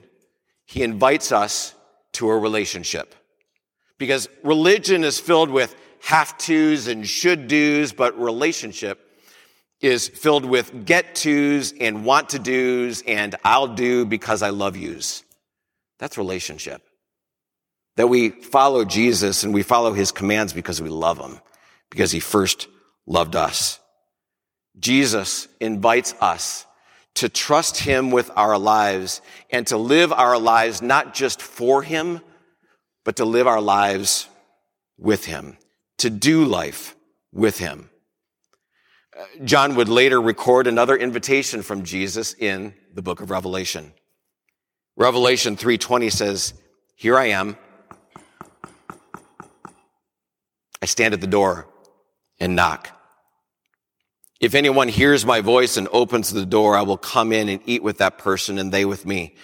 he 0.65 0.84
invites 0.84 1.32
us 1.32 1.73
to 2.13 2.29
a 2.29 2.38
relationship. 2.38 3.15
Because 3.97 4.27
religion 4.43 5.03
is 5.03 5.19
filled 5.19 5.49
with 5.49 5.75
have 6.01 6.38
tos 6.38 6.88
and 6.88 7.08
should 7.08 7.47
do's, 7.47 7.93
but 7.93 8.19
relationship 8.19 8.99
is 9.79 10.10
filled 10.10 10.45
with 10.45 10.86
get 10.86 11.15
tos 11.15 11.73
and 11.79 12.06
want 12.06 12.29
to 12.29 12.39
do's 12.39 13.01
and 13.08 13.36
I'll 13.43 13.67
do 13.67 14.06
because 14.06 14.41
I 14.41 14.49
love 14.49 14.75
yous. 14.75 15.23
That's 15.99 16.17
relationship. 16.17 16.82
That 17.95 18.08
we 18.08 18.29
follow 18.29 18.86
Jesus 18.86 19.43
and 19.43 19.53
we 19.53 19.63
follow 19.63 19.93
his 19.93 20.12
commands 20.12 20.53
because 20.53 20.82
we 20.82 20.89
love 20.89 21.19
him, 21.19 21.39
because 21.89 22.12
he 22.12 22.19
first 22.19 22.67
loved 23.06 23.36
us. 23.36 23.79
Jesus 24.79 25.47
invites 25.60 26.15
us 26.19 26.65
to 27.15 27.29
trust 27.29 27.77
him 27.77 28.10
with 28.12 28.32
our 28.36 28.58
lives 28.58 29.21
and 29.51 29.67
to 29.67 29.77
live 29.77 30.12
our 30.12 30.39
lives 30.39 30.82
not 30.82 31.13
just 31.13 31.41
for 31.41 31.84
him, 31.84 32.21
but 33.03 33.17
to 33.17 33.25
live 33.25 33.47
our 33.47 33.62
lives 33.62 34.27
with 34.97 35.25
him, 35.25 35.58
to 35.99 36.10
do 36.10 36.45
life 36.45 36.95
with 37.32 37.60
him. 37.60 37.89
Uh, 39.17 39.25
John 39.43 39.75
would 39.75 39.89
later 39.89 40.19
record 40.19 40.65
another 40.65 40.95
invitation 40.95 41.62
from 41.62 41.84
Jesus 41.84 42.34
in 42.34 42.73
the 42.93 43.01
book 43.01 43.21
of 43.21 43.29
Revelation. 43.29 43.93
Revelation 44.95 45.56
3:20 45.56 46.10
says, 46.10 46.53
"Here 46.95 47.17
I 47.17 47.25
am. 47.25 47.58
I 50.84 50.86
stand 50.86 51.13
at 51.13 51.22
the 51.22 51.28
door 51.28 51.69
and 52.41 52.58
knock. 52.58 52.89
If 54.41 54.54
anyone 54.54 54.89
hears 54.89 55.26
my 55.26 55.39
voice 55.39 55.78
and 55.78 55.88
opens 55.93 56.34
the 56.34 56.46
door, 56.46 56.76
I 56.76 56.82
will 56.82 56.98
come 56.98 57.32
in 57.32 57.48
and 57.48 57.62
eat 57.65 57.82
with 57.82 58.00
that 58.00 58.17
person 58.17 58.60
and 58.60 58.69
they 58.69 58.84
with 58.84 59.06
me. 59.06 59.36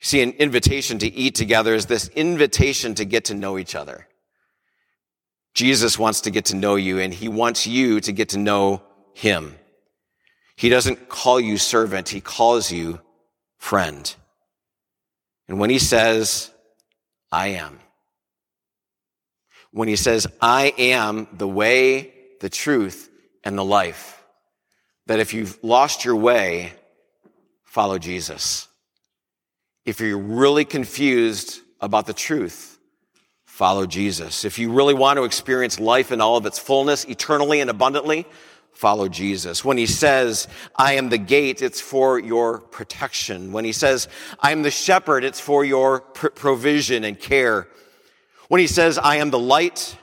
See, 0.00 0.22
an 0.22 0.32
invitation 0.32 0.98
to 0.98 1.06
eat 1.06 1.36
together 1.36 1.72
is 1.72 1.86
this 1.86 2.08
invitation 2.16 2.96
to 2.96 3.04
get 3.04 3.26
to 3.26 3.34
know 3.34 3.58
each 3.58 3.76
other. 3.76 4.08
Jesus 5.54 6.00
wants 6.00 6.22
to 6.22 6.32
get 6.32 6.46
to 6.46 6.56
know 6.56 6.74
you 6.74 6.98
and 6.98 7.14
he 7.14 7.28
wants 7.28 7.64
you 7.64 8.00
to 8.00 8.10
get 8.10 8.30
to 8.30 8.38
know 8.38 8.82
him. 9.12 9.54
He 10.56 10.68
doesn't 10.68 11.08
call 11.08 11.38
you 11.38 11.58
servant. 11.58 12.08
He 12.08 12.20
calls 12.20 12.72
you 12.72 13.00
friend. 13.56 14.12
And 15.46 15.60
when 15.60 15.70
he 15.70 15.78
says, 15.78 16.50
I 17.30 17.50
am, 17.50 17.78
when 19.74 19.88
he 19.88 19.96
says, 19.96 20.28
I 20.40 20.72
am 20.78 21.26
the 21.32 21.48
way, 21.48 22.14
the 22.40 22.48
truth, 22.48 23.10
and 23.42 23.58
the 23.58 23.64
life. 23.64 24.22
That 25.06 25.18
if 25.18 25.34
you've 25.34 25.58
lost 25.64 26.04
your 26.04 26.14
way, 26.14 26.72
follow 27.64 27.98
Jesus. 27.98 28.68
If 29.84 29.98
you're 29.98 30.16
really 30.16 30.64
confused 30.64 31.60
about 31.80 32.06
the 32.06 32.12
truth, 32.12 32.78
follow 33.46 33.84
Jesus. 33.84 34.44
If 34.44 34.60
you 34.60 34.70
really 34.70 34.94
want 34.94 35.16
to 35.16 35.24
experience 35.24 35.80
life 35.80 36.12
in 36.12 36.20
all 36.20 36.36
of 36.36 36.46
its 36.46 36.58
fullness, 36.58 37.04
eternally 37.06 37.60
and 37.60 37.68
abundantly, 37.68 38.26
follow 38.72 39.08
Jesus. 39.08 39.64
When 39.64 39.76
he 39.76 39.86
says, 39.86 40.46
I 40.76 40.94
am 40.94 41.08
the 41.08 41.18
gate, 41.18 41.62
it's 41.62 41.80
for 41.80 42.20
your 42.20 42.60
protection. 42.60 43.50
When 43.50 43.64
he 43.64 43.72
says, 43.72 44.06
I 44.38 44.52
am 44.52 44.62
the 44.62 44.70
shepherd, 44.70 45.24
it's 45.24 45.40
for 45.40 45.64
your 45.64 46.00
pr- 46.00 46.28
provision 46.28 47.02
and 47.02 47.18
care. 47.18 47.66
When 48.48 48.60
he 48.60 48.66
says, 48.66 48.98
I 48.98 49.16
am 49.16 49.30
the 49.30 49.38
light, 49.38 49.96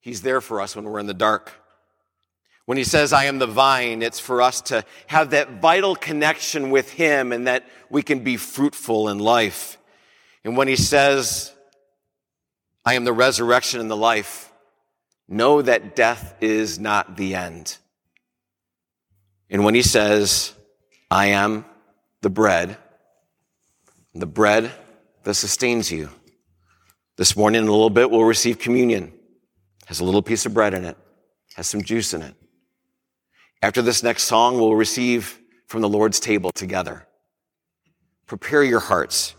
he's 0.00 0.22
there 0.22 0.40
for 0.40 0.60
us 0.60 0.74
when 0.74 0.84
we're 0.84 0.98
in 0.98 1.06
the 1.06 1.14
dark. 1.14 1.52
When 2.66 2.78
he 2.78 2.84
says, 2.84 3.12
I 3.12 3.24
am 3.24 3.38
the 3.38 3.46
vine, 3.46 4.02
it's 4.02 4.18
for 4.18 4.40
us 4.40 4.62
to 4.62 4.84
have 5.06 5.30
that 5.30 5.60
vital 5.60 5.94
connection 5.94 6.70
with 6.70 6.90
him 6.90 7.32
and 7.32 7.46
that 7.46 7.64
we 7.90 8.02
can 8.02 8.20
be 8.20 8.36
fruitful 8.36 9.08
in 9.08 9.18
life. 9.18 9.76
And 10.44 10.56
when 10.56 10.68
he 10.68 10.76
says, 10.76 11.52
I 12.84 12.94
am 12.94 13.04
the 13.04 13.12
resurrection 13.12 13.80
and 13.80 13.90
the 13.90 13.96
life, 13.96 14.52
know 15.28 15.62
that 15.62 15.94
death 15.94 16.34
is 16.40 16.78
not 16.78 17.16
the 17.16 17.34
end. 17.34 17.76
And 19.50 19.64
when 19.64 19.74
he 19.74 19.82
says, 19.82 20.54
I 21.10 21.26
am 21.26 21.64
the 22.22 22.30
bread, 22.30 22.76
the 24.14 24.26
bread 24.26 24.72
that 25.22 25.34
sustains 25.34 25.92
you. 25.92 26.08
This 27.16 27.36
morning, 27.36 27.62
in 27.62 27.68
a 27.68 27.70
little 27.70 27.90
bit, 27.90 28.10
we'll 28.10 28.24
receive 28.24 28.58
communion. 28.58 29.12
Has 29.86 30.00
a 30.00 30.04
little 30.04 30.22
piece 30.22 30.46
of 30.46 30.54
bread 30.54 30.74
in 30.74 30.84
it, 30.84 30.96
has 31.54 31.68
some 31.68 31.82
juice 31.82 32.12
in 32.12 32.22
it. 32.22 32.34
After 33.62 33.82
this 33.82 34.02
next 34.02 34.24
song, 34.24 34.58
we'll 34.58 34.74
receive 34.74 35.38
from 35.68 35.82
the 35.82 35.88
Lord's 35.88 36.18
table 36.18 36.50
together. 36.52 37.06
Prepare 38.26 38.64
your 38.64 38.80
hearts 38.80 39.34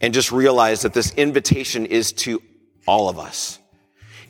and 0.00 0.12
just 0.12 0.32
realize 0.32 0.82
that 0.82 0.94
this 0.94 1.12
invitation 1.14 1.86
is 1.86 2.12
to 2.12 2.42
all 2.86 3.08
of 3.08 3.18
us. 3.18 3.60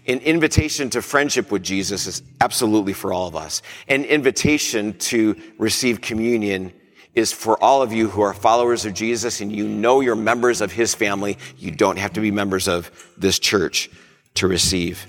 An 0.06 0.18
invitation 0.18 0.90
to 0.90 1.00
friendship 1.00 1.50
with 1.50 1.62
Jesus 1.62 2.06
is 2.06 2.22
absolutely 2.40 2.92
for 2.92 3.12
all 3.12 3.26
of 3.26 3.36
us. 3.36 3.62
An 3.88 4.04
invitation 4.04 4.98
to 4.98 5.36
receive 5.58 6.00
communion 6.00 6.72
is 7.14 7.32
for 7.32 7.62
all 7.62 7.82
of 7.82 7.92
you 7.92 8.08
who 8.08 8.22
are 8.22 8.32
followers 8.32 8.84
of 8.84 8.94
Jesus 8.94 9.40
and 9.40 9.54
you 9.54 9.68
know 9.68 10.00
you're 10.00 10.16
members 10.16 10.60
of 10.60 10.72
his 10.72 10.94
family. 10.94 11.38
You 11.58 11.70
don't 11.70 11.98
have 11.98 12.14
to 12.14 12.20
be 12.20 12.30
members 12.30 12.68
of 12.68 12.90
this 13.18 13.38
church 13.38 13.90
to 14.34 14.48
receive. 14.48 15.06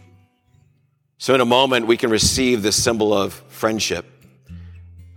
So 1.17 1.33
in 1.33 1.39
a 1.39 1.45
moment, 1.45 1.87
we 1.87 1.95
can 1.95 2.09
receive 2.09 2.61
this 2.61 2.81
symbol 2.81 3.13
of 3.13 3.33
friendship, 3.47 4.05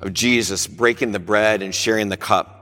of 0.01 0.13
Jesus 0.13 0.69
breaking 0.69 1.11
the 1.11 1.19
bread 1.19 1.63
and 1.63 1.75
sharing 1.75 2.09
the 2.09 2.17
cup. 2.17 2.53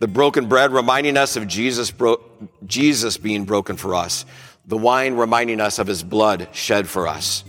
The 0.00 0.08
broken 0.08 0.46
bread 0.46 0.72
reminding 0.72 1.16
us 1.16 1.36
of 1.36 1.48
Jesus, 1.48 1.90
bro- 1.90 2.20
Jesus 2.66 3.16
being 3.16 3.44
broken 3.46 3.76
for 3.76 3.94
us. 3.94 4.26
The 4.66 4.76
wine 4.76 5.14
reminding 5.14 5.60
us 5.60 5.78
of 5.78 5.86
his 5.86 6.02
blood 6.02 6.48
shed 6.52 6.88
for 6.88 7.08
us. 7.08 7.44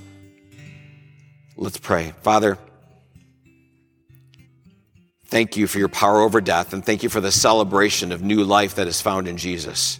Let's 1.58 1.78
pray. 1.78 2.14
Father, 2.22 2.58
Thank 5.28 5.58
you 5.58 5.68
for 5.68 5.80
your 5.80 5.90
power 5.90 6.22
over 6.22 6.40
death, 6.40 6.72
and 6.74 6.86
thank 6.86 7.02
you 7.02 7.10
for 7.10 7.20
the 7.20 7.32
celebration 7.32 8.12
of 8.12 8.22
new 8.22 8.44
life 8.44 8.76
that 8.76 8.88
is 8.88 9.02
found 9.02 9.28
in 9.28 9.38
Jesus. 9.38 10.00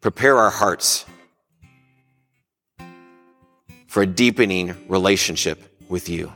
Prepare 0.00 0.38
our 0.38 0.50
hearts 0.50 1.04
for 3.88 4.02
a 4.02 4.06
deepening 4.06 4.74
relationship 4.88 5.60
with 5.88 6.08
you 6.08 6.32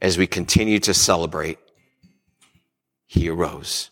as 0.00 0.16
we 0.16 0.26
continue 0.26 0.78
to 0.78 0.94
celebrate. 0.94 1.58
He 3.06 3.28
arose. 3.28 3.90